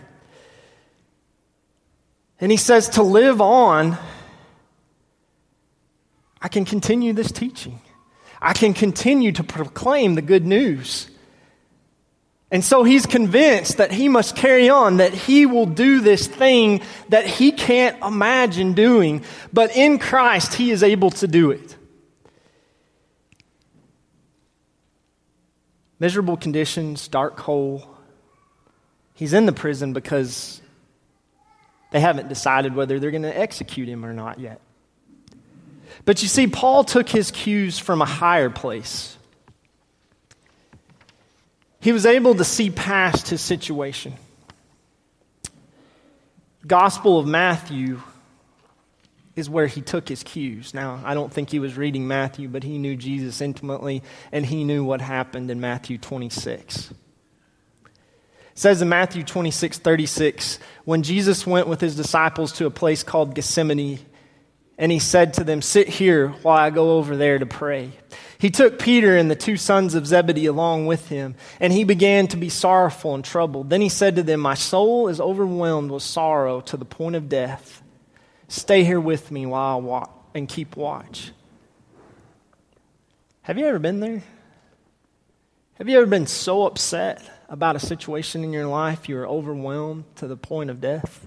And 2.41 2.51
he 2.51 2.57
says 2.57 2.91
to 2.91 3.03
live 3.03 3.41
on 3.41 3.99
I 6.41 6.49
can 6.49 6.65
continue 6.65 7.13
this 7.13 7.33
teaching. 7.33 7.81
I 8.41 8.53
can 8.53 8.73
continue 8.73 9.33
to 9.33 9.43
proclaim 9.43 10.15
the 10.15 10.23
good 10.23 10.47
news. 10.47 11.09
And 12.51 12.65
so 12.65 12.83
he's 12.83 13.05
convinced 13.05 13.77
that 13.77 13.93
he 13.93 14.09
must 14.09 14.37
carry 14.37 14.71
on, 14.71 14.99
that 14.99 15.13
he 15.13 15.45
will 15.45 15.67
do 15.67 16.01
this 16.01 16.27
thing 16.27 16.81
that 17.11 17.27
he 17.27 17.53
can't 17.53 18.01
imagine 18.03 18.73
doing, 18.73 19.25
but 19.53 19.77
in 19.77 19.99
Christ 19.99 20.55
he 20.55 20.71
is 20.71 20.83
able 20.83 21.11
to 21.11 21.29
do 21.29 21.51
it. 21.51 21.77
Miserable 26.01 26.37
conditions, 26.37 27.09
dark 27.09 27.39
hole. 27.41 27.89
He's 29.15 29.33
in 29.33 29.47
the 29.47 29.53
prison 29.53 29.93
because 29.93 30.61
they 31.91 32.01
haven't 32.01 32.29
decided 32.29 32.75
whether 32.75 32.99
they're 32.99 33.11
going 33.11 33.23
to 33.23 33.37
execute 33.37 33.89
him 33.89 34.05
or 34.05 34.13
not 34.13 34.39
yet. 34.39 34.61
But 36.05 36.23
you 36.23 36.29
see, 36.29 36.47
Paul 36.47 36.85
took 36.85 37.09
his 37.09 37.31
cues 37.31 37.79
from 37.79 38.01
a 38.01 38.07
higher 38.07 38.51
place. 38.51 39.17
He 41.81 41.93
was 41.93 42.07
able 42.07 42.35
to 42.35 42.45
see 42.45 42.71
past 42.71 43.29
his 43.29 43.41
situation. 43.41 44.15
Gospel 46.67 47.19
of 47.19 47.27
Matthew 47.27 48.03
is 49.39 49.49
where 49.49 49.67
he 49.67 49.81
took 49.81 50.09
his 50.09 50.23
cues. 50.23 50.75
Now, 50.75 51.01
I 51.05 51.15
don't 51.15 51.33
think 51.33 51.51
he 51.51 51.59
was 51.59 51.77
reading 51.77 52.07
Matthew, 52.07 52.49
but 52.49 52.65
he 52.65 52.79
knew 52.79 52.97
Jesus 52.97 53.41
intimately, 53.41 54.03
and 54.33 54.45
he 54.45 54.65
knew 54.65 54.85
what 54.85 55.01
happened 55.01 55.51
in 55.51 55.61
Matthew 55.61 55.97
26. 55.99 56.91
It 56.91 56.97
says 58.55 58.83
in 58.83 58.89
Matthew 58.89 59.23
26, 59.23 59.79
36, 59.79 60.59
when 60.85 61.03
Jesus 61.03 61.47
went 61.47 61.69
with 61.69 61.81
his 61.81 61.95
disciples 61.95 62.53
to 62.55 62.67
a 62.67 62.71
place 62.71 63.03
called 63.03 63.35
Gethsemane, 63.35 64.01
and 64.77 64.93
he 64.93 64.99
said 64.99 65.35
to 65.35 65.45
them, 65.45 65.63
Sit 65.63 65.89
here 65.89 66.29
while 66.43 66.57
I 66.57 66.71
go 66.71 66.99
over 66.99 67.17
there 67.17 67.39
to 67.39 67.47
pray. 67.47 67.93
He 68.39 68.51
took 68.51 68.79
Peter 68.79 69.17
and 69.17 69.29
the 69.29 69.37
two 69.37 69.57
sons 69.57 69.97
of 69.97 70.07
Zebedee 70.07 70.47
along 70.47 70.87
with 70.87 71.09
him, 71.09 71.35
and 71.59 71.73
he 71.73 71.83
began 71.83 72.29
to 72.29 72.37
be 72.37 72.49
sorrowful 72.49 73.15
and 73.15 73.25
troubled. 73.25 73.71
Then 73.71 73.81
he 73.81 73.89
said 73.89 74.17
to 74.17 74.23
them, 74.23 74.41
My 74.41 74.55
soul 74.55 75.09
is 75.09 75.21
overwhelmed 75.21 75.91
with 75.91 76.05
sorrow 76.05 76.61
to 76.63 76.77
the 76.77 76.85
point 76.85 77.17
of 77.17 77.29
death. 77.29 77.83
Stay 78.49 78.83
here 78.83 79.01
with 79.01 79.31
me 79.31 79.47
while 79.47 79.77
I 79.77 79.81
walk 79.81 80.31
and 80.35 80.49
keep 80.49 80.77
watch. 80.77 81.33
Have 83.43 83.59
you 83.59 83.67
ever 83.67 83.79
been 83.79 84.01
there? 84.01 84.23
Have 85.75 85.89
you 85.89 85.97
ever 85.99 86.07
been 86.07 86.27
so 86.27 86.67
upset 86.67 87.23
about 87.49 87.77
a 87.77 87.81
situation 87.81 88.43
in 88.43 88.53
your 88.53 88.67
life 88.67 89.09
you 89.09 89.15
were 89.15 89.27
overwhelmed 89.27 90.05
to 90.17 90.27
the 90.27 90.37
point 90.37 90.71
of 90.71 90.81
death? 90.81 91.27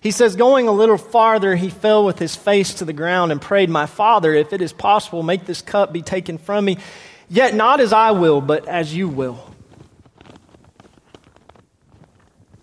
He 0.00 0.10
says, 0.10 0.36
Going 0.36 0.68
a 0.68 0.72
little 0.72 0.96
farther, 0.96 1.56
he 1.56 1.70
fell 1.70 2.04
with 2.04 2.18
his 2.18 2.36
face 2.36 2.74
to 2.74 2.84
the 2.84 2.92
ground 2.92 3.32
and 3.32 3.40
prayed, 3.40 3.68
My 3.68 3.86
Father, 3.86 4.32
if 4.34 4.52
it 4.52 4.62
is 4.62 4.72
possible, 4.72 5.22
make 5.22 5.44
this 5.44 5.60
cup 5.60 5.92
be 5.92 6.02
taken 6.02 6.38
from 6.38 6.64
me. 6.64 6.78
Yet 7.28 7.54
not 7.54 7.80
as 7.80 7.92
I 7.92 8.12
will, 8.12 8.40
but 8.40 8.66
as 8.68 8.94
you 8.94 9.08
will. 9.08 9.47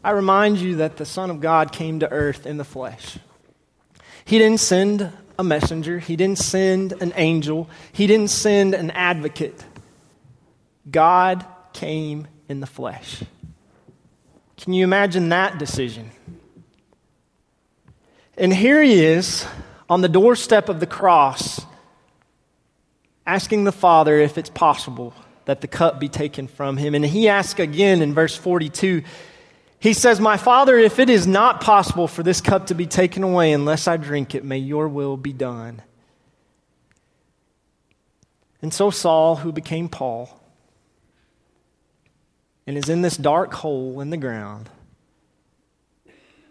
I 0.05 0.11
remind 0.11 0.59
you 0.59 0.75
that 0.75 0.97
the 0.97 1.05
Son 1.05 1.31
of 1.31 1.41
God 1.41 1.71
came 1.71 2.01
to 2.01 2.11
earth 2.11 2.45
in 2.45 2.57
the 2.57 2.63
flesh. 2.63 3.17
He 4.23 4.37
didn't 4.37 4.59
send 4.59 5.11
a 5.39 5.43
messenger, 5.43 5.97
He 5.97 6.15
didn't 6.15 6.37
send 6.37 6.91
an 7.01 7.11
angel, 7.15 7.67
He 7.91 8.05
didn't 8.05 8.29
send 8.29 8.75
an 8.75 8.91
advocate. 8.91 9.65
God 10.91 11.43
came 11.73 12.27
in 12.47 12.59
the 12.59 12.67
flesh. 12.67 13.23
Can 14.57 14.73
you 14.73 14.83
imagine 14.83 15.29
that 15.29 15.57
decision? 15.57 16.11
And 18.37 18.53
here 18.53 18.83
he 18.83 19.03
is 19.03 19.43
on 19.89 20.01
the 20.01 20.09
doorstep 20.09 20.69
of 20.69 20.79
the 20.79 20.85
cross, 20.85 21.65
asking 23.25 23.63
the 23.63 23.71
Father 23.71 24.19
if 24.19 24.37
it's 24.37 24.51
possible 24.51 25.15
that 25.45 25.61
the 25.61 25.67
cup 25.67 25.99
be 25.99 26.09
taken 26.09 26.47
from 26.47 26.77
him. 26.77 26.93
And 26.93 27.03
he 27.03 27.27
asks 27.27 27.59
again 27.59 28.03
in 28.03 28.13
verse 28.13 28.35
42 28.35 29.01
he 29.79 29.93
says, 29.93 30.19
My 30.19 30.37
Father, 30.37 30.77
if 30.77 30.99
it 30.99 31.09
is 31.09 31.27
not 31.27 31.61
possible 31.61 32.07
for 32.07 32.23
this 32.23 32.41
cup 32.41 32.67
to 32.67 32.75
be 32.75 32.87
taken 32.87 33.23
away 33.23 33.51
unless 33.51 33.87
I 33.87 33.97
drink 33.97 34.33
it, 34.35 34.43
may 34.43 34.57
your 34.57 34.87
will 34.87 35.17
be 35.17 35.33
done. 35.33 35.81
And 38.61 38.73
so 38.73 38.89
Saul, 38.89 39.35
who 39.35 39.51
became 39.51 39.89
Paul, 39.89 40.41
and 42.65 42.77
is 42.77 42.89
in 42.89 43.01
this 43.01 43.17
dark 43.17 43.53
hole 43.53 44.01
in 44.01 44.09
the 44.09 44.17
ground, 44.17 44.69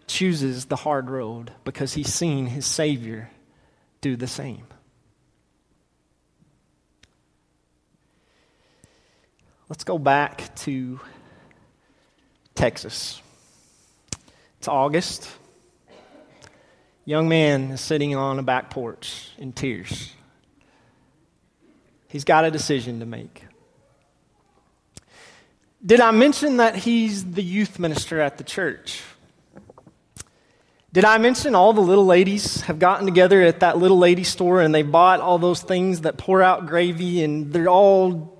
chooses 0.07 0.65
the 0.65 0.77
hard 0.77 1.09
road 1.09 1.51
because 1.63 1.93
he's 1.93 2.13
seen 2.13 2.45
his 2.45 2.65
Savior 2.65 3.29
do 4.01 4.15
the 4.15 4.27
same. 4.27 4.67
Let's 9.67 9.83
go 9.83 9.97
back 9.97 10.55
to 10.57 10.99
Texas. 12.55 13.21
It's 14.59 14.67
August. 14.67 15.29
Young 17.03 17.29
man 17.29 17.71
is 17.71 17.81
sitting 17.81 18.15
on 18.15 18.39
a 18.39 18.43
back 18.43 18.71
porch 18.71 19.29
in 19.37 19.51
tears. 19.51 20.11
He's 22.07 22.23
got 22.23 22.45
a 22.45 22.51
decision 22.51 23.01
to 23.01 23.05
make. 23.05 23.43
Did 25.85 25.99
I 25.99 26.09
mention 26.11 26.57
that 26.57 26.75
he's 26.75 27.23
the 27.23 27.43
youth 27.43 27.77
minister 27.77 28.19
at 28.19 28.37
the 28.37 28.43
church? 28.43 29.03
Did 30.93 31.03
I 31.03 31.17
mention 31.17 31.53
all 31.53 31.73
the 31.73 31.81
little 31.81 32.05
ladies 32.05 32.61
have 32.61 32.79
gotten 32.79 33.05
together 33.05 33.41
at 33.41 33.59
that 33.59 33.77
little 33.77 33.99
lady 33.99 34.23
store 34.23 34.61
and 34.61 34.73
they 34.73 34.81
bought 34.81 35.19
all 35.19 35.37
those 35.37 35.61
things 35.61 36.01
that 36.01 36.17
pour 36.17 36.41
out 36.41 36.67
gravy 36.67 37.21
and 37.21 37.51
they're 37.51 37.67
all 37.67 38.34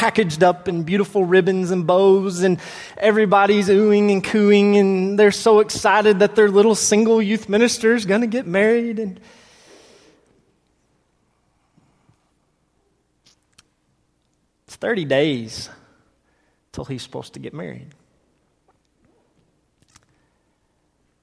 packaged 0.00 0.42
up 0.42 0.66
in 0.66 0.82
beautiful 0.82 1.26
ribbons 1.26 1.70
and 1.70 1.86
bows 1.86 2.42
and 2.42 2.58
everybody's 2.96 3.68
oohing 3.68 4.10
and 4.10 4.24
cooing 4.24 4.78
and 4.78 5.18
they're 5.18 5.30
so 5.30 5.60
excited 5.60 6.20
that 6.20 6.34
their 6.34 6.48
little 6.48 6.74
single 6.74 7.20
youth 7.20 7.50
minister 7.50 7.94
is 7.94 8.06
going 8.06 8.22
to 8.22 8.26
get 8.26 8.46
married 8.46 8.98
and 8.98 9.20
it's 14.66 14.76
30 14.76 15.04
days 15.04 15.68
till 16.72 16.86
he's 16.86 17.02
supposed 17.02 17.34
to 17.34 17.38
get 17.38 17.52
married 17.52 17.94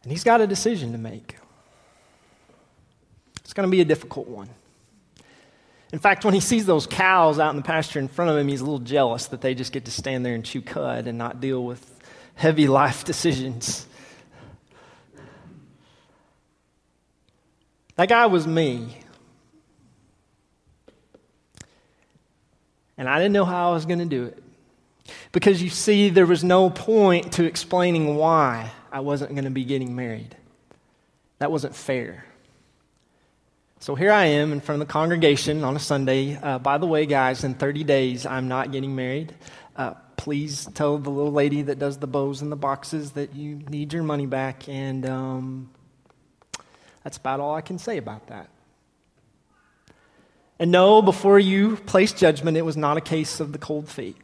And 0.08 0.12
he's 0.14 0.24
got 0.24 0.40
a 0.40 0.48
decision 0.48 0.94
to 0.94 0.98
make. 0.98 1.36
It's 3.42 3.52
going 3.52 3.68
to 3.68 3.70
be 3.70 3.82
a 3.82 3.86
difficult 3.86 4.30
one. 4.30 4.48
In 5.94 6.00
fact, 6.00 6.26
when 6.26 6.34
he 6.34 6.42
sees 6.42 6.66
those 6.66 6.86
cows 6.86 7.40
out 7.40 7.52
in 7.52 7.56
the 7.56 7.62
pasture 7.62 8.00
in 8.00 8.08
front 8.08 8.30
of 8.30 8.38
him, 8.38 8.48
he's 8.48 8.60
a 8.60 8.66
little 8.66 8.80
jealous 8.80 9.28
that 9.28 9.42
they 9.42 9.56
just 9.56 9.72
get 9.72 9.86
to 9.86 9.92
stand 9.92 10.26
there 10.26 10.36
and 10.36 10.44
chew 10.44 10.62
cud 10.62 11.08
and 11.08 11.18
not 11.18 11.40
deal 11.40 11.64
with 11.64 12.00
heavy 12.36 12.68
life 12.68 13.06
decisions. 13.06 13.86
That 17.96 18.10
guy 18.10 18.26
was 18.28 18.46
me. 18.46 18.98
And 22.98 23.08
I 23.08 23.18
didn't 23.18 23.34
know 23.34 23.46
how 23.46 23.70
I 23.70 23.74
was 23.74 23.86
going 23.86 24.00
to 24.00 24.06
do 24.06 24.26
it. 24.26 24.44
Because 25.32 25.62
you 25.62 25.70
see, 25.70 26.10
there 26.10 26.26
was 26.26 26.44
no 26.44 26.70
point 26.70 27.34
to 27.34 27.46
explaining 27.46 28.16
why. 28.16 28.72
I 28.92 29.00
wasn't 29.02 29.32
going 29.32 29.46
to 29.46 29.52
be 29.52 29.64
getting 29.64 29.96
married. 29.96 30.36
That 31.40 31.52
wasn't 31.52 31.76
fair. 31.76 32.26
So 33.80 33.94
here 33.94 34.12
I 34.12 34.26
am 34.26 34.54
in 34.54 34.60
front 34.60 34.82
of 34.82 34.88
the 34.88 34.92
congregation 34.92 35.64
on 35.64 35.76
a 35.76 35.80
Sunday. 35.80 36.36
Uh, 36.36 36.58
by 36.58 36.80
the 36.80 36.88
way, 36.88 37.06
guys, 37.06 37.44
in 37.44 37.54
30 37.54 37.84
days, 37.84 38.26
I'm 38.26 38.48
not 38.48 38.72
getting 38.72 38.96
married. 38.96 39.36
Uh, 39.76 39.94
please 40.18 40.68
tell 40.74 40.98
the 40.98 41.12
little 41.12 41.32
lady 41.32 41.62
that 41.62 41.78
does 41.78 41.98
the 41.98 42.08
bows 42.08 42.42
and 42.42 42.52
the 42.52 42.56
boxes 42.56 43.12
that 43.12 43.36
you 43.36 43.62
need 43.70 43.94
your 43.94 44.02
money 44.02 44.26
back. 44.26 44.68
And 44.68 45.06
um, 45.06 45.70
that's 47.04 47.18
about 47.18 47.40
all 47.40 47.54
I 47.54 47.62
can 47.62 47.78
say 47.78 47.98
about 47.98 48.28
that. 48.28 48.50
And 50.58 50.72
no, 50.72 51.04
before 51.04 51.38
you 51.38 51.76
place 51.76 52.12
judgment, 52.12 52.58
it 52.58 52.64
was 52.64 52.76
not 52.76 52.98
a 52.98 53.02
case 53.02 53.40
of 53.40 53.52
the 53.52 53.60
cold 53.60 53.90
feet. 53.90 54.18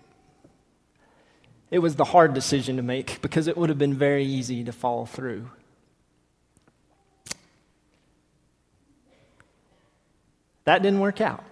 It 1.70 1.78
was 1.78 1.96
the 1.96 2.06
hard 2.06 2.34
decision 2.34 2.78
to 2.78 2.84
make 2.84 3.22
because 3.22 3.48
it 3.48 3.56
would 3.56 3.70
have 3.70 3.78
been 3.78 3.94
very 3.94 4.26
easy 4.26 4.64
to 4.64 4.72
follow 4.72 5.06
through. 5.06 5.52
That 10.66 10.82
didn't 10.82 11.00
work 11.00 11.22
out. 11.22 11.44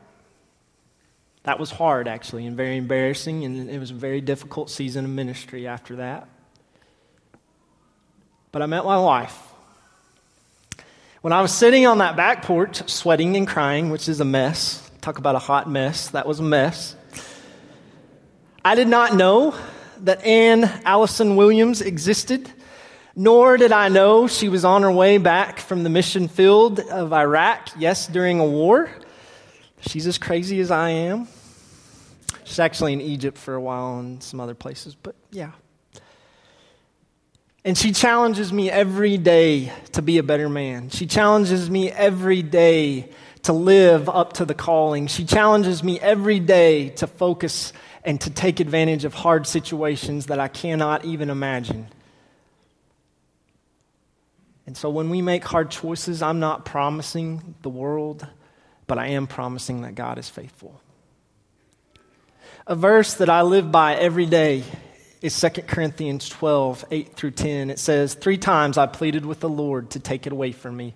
That 1.43 1.60
was 1.60 1.71
hard, 1.71 2.08
actually, 2.08 2.45
and 2.45 2.56
very 2.56 2.78
embarrassing, 2.78 3.45
and 3.45 3.69
it 3.69 3.80
was 3.80 3.91
a 3.91 3.95
very 3.95 4.21
difficult 4.21 4.69
season 4.69 5.06
of 5.06 5.12
ministry 5.12 5.67
after 5.67 5.97
that. 5.97 6.28
But 8.52 8.62
I 8.62 8.67
met 8.67 8.86
my 8.86 9.00
wife. 9.00 9.38
When 11.21 11.34
I 11.34 11.41
was 11.41 11.54
sitting 11.54 11.86
on 11.86 12.00
that 12.00 12.15
back 12.15 12.43
porch, 12.43 12.88
sweating 12.89 13.36
and 13.38 13.47
crying, 13.47 13.89
which 13.89 14.08
is 14.08 14.19
a 14.19 14.26
mess, 14.26 14.89
talk 15.02 15.17
about 15.17 15.36
a 15.36 15.39
hot 15.39 15.69
mess, 15.69 16.10
that 16.10 16.28
was 16.28 16.39
a 16.39 16.43
mess. 16.43 16.95
I 18.63 18.76
did 18.76 18.88
not 18.88 19.15
know 19.15 19.56
that 20.02 20.24
Anne 20.24 20.63
Allison 20.86 21.36
Williams 21.36 21.82
existed. 21.82 22.52
Nor 23.15 23.58
did 23.58 23.71
I 23.71 23.89
know 23.89 24.28
she 24.28 24.47
was 24.47 24.63
on 24.63 24.84
her 24.84 24.91
way 24.91 25.17
back 25.17 25.60
from 25.60 25.84
the 25.84 25.89
mission 25.89 26.28
field 26.28 26.80
of 26.80 27.12
Iraq, 27.12 27.69
yes, 27.78 28.08
during 28.08 28.39
a 28.39 28.45
war. 28.45 28.89
She's 29.82 30.08
as 30.08 30.17
crazy 30.17 30.60
as 30.60 30.71
I 30.71 30.89
am. 30.89 31.28
She's 32.45 32.60
actually 32.60 32.93
in 32.93 33.02
Egypt 33.02 33.38
for 33.38 33.54
a 33.54 33.62
while 33.62 34.00
and 34.00 34.24
some 34.24 34.39
other 34.39 34.56
places, 34.56 34.95
but 34.95 35.15
yeah. 35.32 35.52
And 37.63 37.78
she 37.78 37.91
challenges 37.91 38.52
me 38.52 38.71
every 38.71 39.17
day 39.17 39.71
to 39.91 40.02
be 40.02 40.17
a 40.17 40.24
better 40.24 40.50
man. 40.50 40.89
She 40.89 41.06
challenges 41.06 41.69
me 41.69 41.91
every 41.91 42.41
day 42.41 43.10
to 43.43 43.54
live 43.54 44.10
up 44.10 44.34
to 44.34 44.45
the 44.45 44.54
calling. 44.54 45.08
She 45.08 45.26
challenges 45.26 45.84
me 45.84 46.00
every 46.00 46.39
day 46.39 46.89
to 46.89 47.08
focus 47.08 47.74
and 48.04 48.19
to 48.21 48.30
take 48.30 48.60
advantage 48.60 49.06
of 49.06 49.13
hard 49.13 49.45
situations 49.45 50.28
that 50.28 50.39
I 50.39 50.47
cannot 50.47 51.06
even 51.06 51.30
imagine. 51.30 51.88
And 54.72 54.78
so 54.78 54.90
when 54.90 55.10
we 55.10 55.22
make 55.22 55.44
hard 55.44 55.70
choices, 55.70 56.22
I'm 56.22 56.40
not 56.40 56.64
promising 56.64 57.56
the 57.62 57.68
world, 57.68 58.26
but 58.88 58.98
I 58.98 59.08
am 59.08 59.28
promising 59.28 59.82
that 59.82 59.96
God 59.96 60.18
is 60.18 60.30
faithful. 60.30 60.80
A 62.66 62.74
verse 62.74 63.16
that 63.16 63.30
I 63.30 63.42
live 63.42 63.70
by 63.70 63.96
every 63.96 64.26
day 64.26 64.64
is 65.22 65.38
2 65.38 65.64
Corinthians 65.64 66.30
12, 66.30 66.86
8 66.90 67.16
through 67.18 67.32
10. 67.32 67.70
It 67.70 67.80
says, 67.80 68.14
Three 68.14 68.38
times 68.38 68.78
I 68.78 68.86
pleaded 68.86 69.26
with 69.26 69.42
the 69.42 69.50
Lord 69.50 69.90
to 69.90 70.00
take 70.00 70.26
it 70.26 70.32
away 70.32 70.54
from 70.54 70.78
me. 70.78 70.96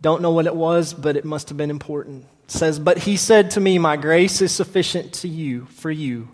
Don't 0.00 0.22
know 0.22 0.30
what 0.30 0.46
it 0.46 0.54
was, 0.54 0.94
but 0.94 1.16
it 1.16 1.24
must 1.24 1.48
have 1.48 1.58
been 1.58 1.70
important. 1.70 2.26
It 2.44 2.52
says, 2.52 2.78
But 2.78 2.98
he 2.98 3.16
said 3.16 3.50
to 3.50 3.60
me, 3.60 3.80
My 3.80 3.96
grace 3.96 4.40
is 4.40 4.52
sufficient 4.52 5.14
to 5.14 5.28
you, 5.28 5.64
for 5.64 5.90
you. 5.90 6.28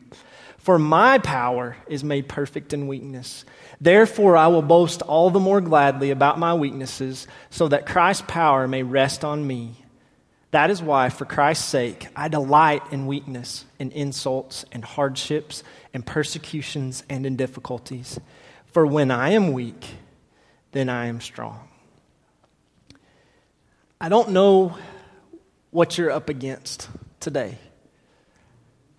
For 0.66 0.80
my 0.80 1.18
power 1.18 1.76
is 1.86 2.02
made 2.02 2.28
perfect 2.28 2.72
in 2.72 2.88
weakness. 2.88 3.44
Therefore, 3.80 4.36
I 4.36 4.48
will 4.48 4.62
boast 4.62 5.00
all 5.00 5.30
the 5.30 5.38
more 5.38 5.60
gladly 5.60 6.10
about 6.10 6.40
my 6.40 6.54
weaknesses, 6.54 7.28
so 7.50 7.68
that 7.68 7.86
Christ's 7.86 8.24
power 8.26 8.66
may 8.66 8.82
rest 8.82 9.24
on 9.24 9.46
me. 9.46 9.84
That 10.50 10.70
is 10.70 10.82
why, 10.82 11.08
for 11.08 11.24
Christ's 11.24 11.66
sake, 11.66 12.08
I 12.16 12.26
delight 12.26 12.82
in 12.90 13.06
weakness, 13.06 13.64
in 13.78 13.92
insults, 13.92 14.64
and 14.72 14.84
hardships, 14.84 15.62
and 15.94 16.04
persecutions, 16.04 17.04
and 17.08 17.24
in 17.24 17.36
difficulties. 17.36 18.18
For 18.72 18.84
when 18.84 19.12
I 19.12 19.34
am 19.34 19.52
weak, 19.52 19.86
then 20.72 20.88
I 20.88 21.06
am 21.06 21.20
strong. 21.20 21.68
I 24.00 24.08
don't 24.08 24.30
know 24.30 24.76
what 25.70 25.96
you're 25.96 26.10
up 26.10 26.28
against 26.28 26.88
today. 27.20 27.58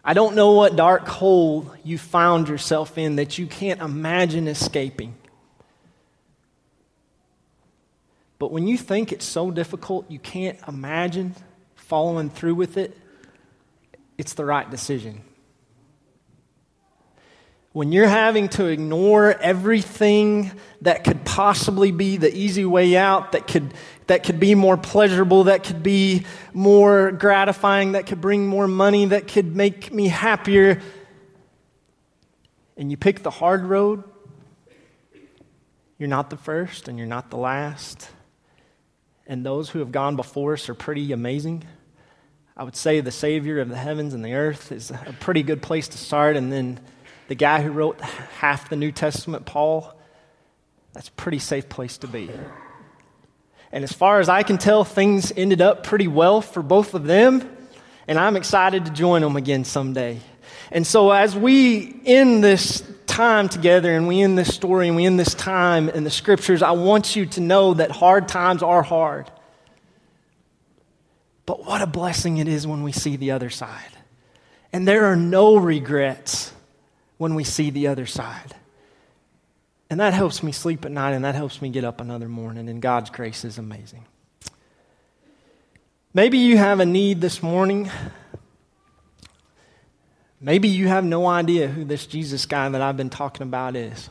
I 0.09 0.13
don't 0.13 0.35
know 0.35 0.53
what 0.53 0.77
dark 0.77 1.05
hole 1.05 1.69
you 1.83 1.97
found 1.97 2.47
yourself 2.47 2.97
in 2.97 3.17
that 3.17 3.37
you 3.37 3.45
can't 3.45 3.81
imagine 3.81 4.47
escaping. 4.47 5.13
But 8.39 8.53
when 8.53 8.69
you 8.69 8.77
think 8.77 9.11
it's 9.11 9.25
so 9.25 9.51
difficult 9.51 10.09
you 10.09 10.19
can't 10.19 10.57
imagine 10.65 11.35
following 11.75 12.29
through 12.29 12.55
with 12.55 12.77
it, 12.77 12.97
it's 14.17 14.33
the 14.33 14.45
right 14.45 14.71
decision. 14.71 15.23
When 17.73 17.91
you're 17.91 18.07
having 18.07 18.47
to 18.49 18.67
ignore 18.67 19.33
everything 19.33 20.53
that 20.83 21.03
could 21.03 21.25
possibly 21.37 21.91
be 21.91 22.17
the 22.17 22.35
easy 22.35 22.65
way 22.65 22.97
out, 22.97 23.33
that 23.33 23.45
could, 23.45 23.71
that 24.07 24.23
could 24.23 24.39
be 24.39 24.55
more 24.55 24.75
pleasurable, 24.75 25.43
that 25.43 25.63
could 25.63 25.83
be 25.83 26.25
more 26.51 27.11
gratifying, 27.11 27.91
that 27.91 28.07
could 28.07 28.19
bring 28.19 28.47
more 28.47 28.67
money, 28.67 29.05
that 29.05 29.27
could 29.27 29.55
make 29.55 29.93
me 29.93 30.07
happier, 30.07 30.81
and 32.75 32.89
you 32.89 32.97
pick 32.97 33.21
the 33.21 33.29
hard 33.29 33.65
road, 33.65 34.03
you're 35.99 36.09
not 36.09 36.31
the 36.31 36.37
first 36.37 36.87
and 36.87 36.97
you're 36.97 37.05
not 37.05 37.29
the 37.29 37.37
last. 37.37 38.09
And 39.27 39.45
those 39.45 39.69
who 39.69 39.77
have 39.77 39.91
gone 39.91 40.15
before 40.15 40.53
us 40.53 40.67
are 40.69 40.73
pretty 40.73 41.11
amazing. 41.11 41.65
I 42.55 42.63
would 42.63 42.75
say 42.75 42.99
the 42.99 43.11
Savior 43.11 43.59
of 43.59 43.69
the 43.69 43.77
heavens 43.77 44.15
and 44.15 44.25
the 44.25 44.33
earth 44.33 44.71
is 44.71 44.89
a 44.89 45.15
pretty 45.19 45.43
good 45.43 45.61
place 45.61 45.87
to 45.89 45.99
start. 45.99 46.35
And 46.35 46.51
then 46.51 46.79
the 47.27 47.35
guy 47.35 47.61
who 47.61 47.69
wrote 47.69 48.01
half 48.01 48.71
the 48.71 48.75
New 48.75 48.91
Testament, 48.91 49.45
Paul, 49.45 49.93
that's 50.97 51.09
a 51.09 51.11
pretty 51.11 51.37
safe 51.37 51.69
place 51.69 51.99
to 51.99 52.07
be. 52.07 52.27
And 53.71 53.83
as 53.83 53.93
far 53.93 54.19
as 54.19 54.29
I 54.29 54.41
can 54.41 54.57
tell, 54.57 54.83
things 54.83 55.31
ended 55.37 55.61
up 55.61 55.83
pretty 55.83 56.07
well 56.07 56.41
for 56.41 56.63
both 56.63 56.95
of 56.95 57.03
them. 57.03 57.47
And 58.07 58.17
I'm 58.17 58.35
excited 58.35 58.85
to 58.85 58.91
join 58.91 59.21
them 59.21 59.35
again 59.35 59.63
someday. 59.63 60.19
And 60.71 60.87
so, 60.87 61.11
as 61.11 61.35
we 61.35 62.01
end 62.03 62.43
this 62.43 62.81
time 63.05 63.47
together 63.47 63.95
and 63.95 64.07
we 64.07 64.23
end 64.23 64.39
this 64.39 64.55
story 64.55 64.87
and 64.87 64.95
we 64.95 65.05
end 65.05 65.19
this 65.19 65.35
time 65.35 65.87
in 65.87 66.03
the 66.03 66.09
scriptures, 66.09 66.63
I 66.63 66.71
want 66.71 67.15
you 67.15 67.27
to 67.27 67.41
know 67.41 67.75
that 67.75 67.91
hard 67.91 68.27
times 68.27 68.63
are 68.63 68.81
hard. 68.81 69.29
But 71.45 71.63
what 71.63 71.83
a 71.83 71.87
blessing 71.87 72.37
it 72.37 72.47
is 72.47 72.65
when 72.65 72.81
we 72.81 72.91
see 72.91 73.17
the 73.17 73.29
other 73.29 73.51
side. 73.51 73.91
And 74.73 74.87
there 74.87 75.05
are 75.05 75.15
no 75.15 75.57
regrets 75.57 76.51
when 77.19 77.35
we 77.35 77.43
see 77.43 77.69
the 77.69 77.85
other 77.85 78.07
side. 78.07 78.55
And 79.89 79.99
that 79.99 80.13
helps 80.13 80.43
me 80.43 80.51
sleep 80.51 80.83
at 80.85 80.91
night 80.91 81.13
and 81.13 81.23
that 81.23 81.35
helps 81.35 81.61
me 81.61 81.69
get 81.69 81.83
up 81.83 82.01
another 82.01 82.27
morning. 82.27 82.67
And 82.69 82.81
God's 82.81 83.09
grace 83.09 83.45
is 83.45 83.57
amazing. 83.57 84.05
Maybe 86.13 86.39
you 86.39 86.57
have 86.57 86.79
a 86.79 86.85
need 86.85 87.21
this 87.21 87.41
morning. 87.43 87.89
Maybe 90.41 90.67
you 90.67 90.87
have 90.87 91.03
no 91.03 91.25
idea 91.25 91.67
who 91.67 91.85
this 91.85 92.05
Jesus 92.05 92.45
guy 92.45 92.67
that 92.69 92.81
I've 92.81 92.97
been 92.97 93.09
talking 93.09 93.43
about 93.43 93.75
is. 93.75 94.09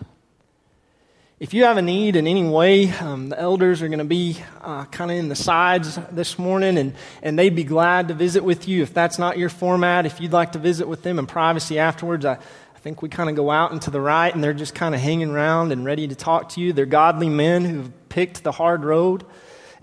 If 1.38 1.52
you 1.52 1.64
have 1.64 1.76
a 1.76 1.82
need 1.82 2.16
in 2.16 2.26
any 2.26 2.48
way, 2.48 2.90
um, 2.92 3.28
the 3.28 3.38
elders 3.38 3.82
are 3.82 3.88
going 3.88 3.98
to 3.98 4.06
be 4.06 4.38
uh, 4.62 4.86
kind 4.86 5.10
of 5.10 5.18
in 5.18 5.28
the 5.28 5.36
sides 5.36 5.98
this 6.10 6.38
morning, 6.38 6.78
and, 6.78 6.94
and 7.22 7.38
they'd 7.38 7.54
be 7.54 7.62
glad 7.62 8.08
to 8.08 8.14
visit 8.14 8.42
with 8.42 8.66
you. 8.66 8.82
If 8.82 8.94
that's 8.94 9.18
not 9.18 9.36
your 9.36 9.50
format, 9.50 10.06
if 10.06 10.18
you'd 10.18 10.32
like 10.32 10.52
to 10.52 10.58
visit 10.58 10.88
with 10.88 11.02
them 11.02 11.18
in 11.18 11.26
privacy 11.26 11.78
afterwards, 11.78 12.24
I, 12.24 12.38
think 12.86 13.02
we 13.02 13.08
kind 13.08 13.28
of 13.28 13.34
go 13.34 13.50
out 13.50 13.72
and 13.72 13.82
to 13.82 13.90
the 13.90 14.00
right, 14.00 14.32
and 14.32 14.44
they're 14.44 14.54
just 14.54 14.72
kind 14.72 14.94
of 14.94 15.00
hanging 15.00 15.32
around 15.32 15.72
and 15.72 15.84
ready 15.84 16.06
to 16.06 16.14
talk 16.14 16.50
to 16.50 16.60
you. 16.60 16.72
They're 16.72 16.86
godly 16.86 17.28
men 17.28 17.64
who've 17.64 18.08
picked 18.08 18.44
the 18.44 18.52
hard 18.52 18.84
road 18.84 19.24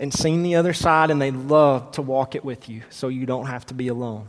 and 0.00 0.10
seen 0.10 0.42
the 0.42 0.54
other 0.54 0.72
side, 0.72 1.10
and 1.10 1.20
they 1.20 1.30
love 1.30 1.92
to 1.92 2.00
walk 2.02 2.34
it 2.34 2.46
with 2.46 2.66
you 2.66 2.80
so 2.88 3.08
you 3.08 3.26
don't 3.26 3.44
have 3.44 3.66
to 3.66 3.74
be 3.74 3.88
alone. 3.88 4.28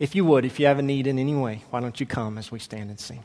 If 0.00 0.16
you 0.16 0.24
would, 0.24 0.44
if 0.44 0.58
you 0.58 0.66
have 0.66 0.80
a 0.80 0.82
need 0.82 1.06
in 1.06 1.20
any 1.20 1.36
way, 1.36 1.62
why 1.70 1.78
don't 1.78 2.00
you 2.00 2.04
come 2.04 2.36
as 2.36 2.50
we 2.50 2.58
stand 2.58 2.90
and 2.90 2.98
sing? 2.98 3.22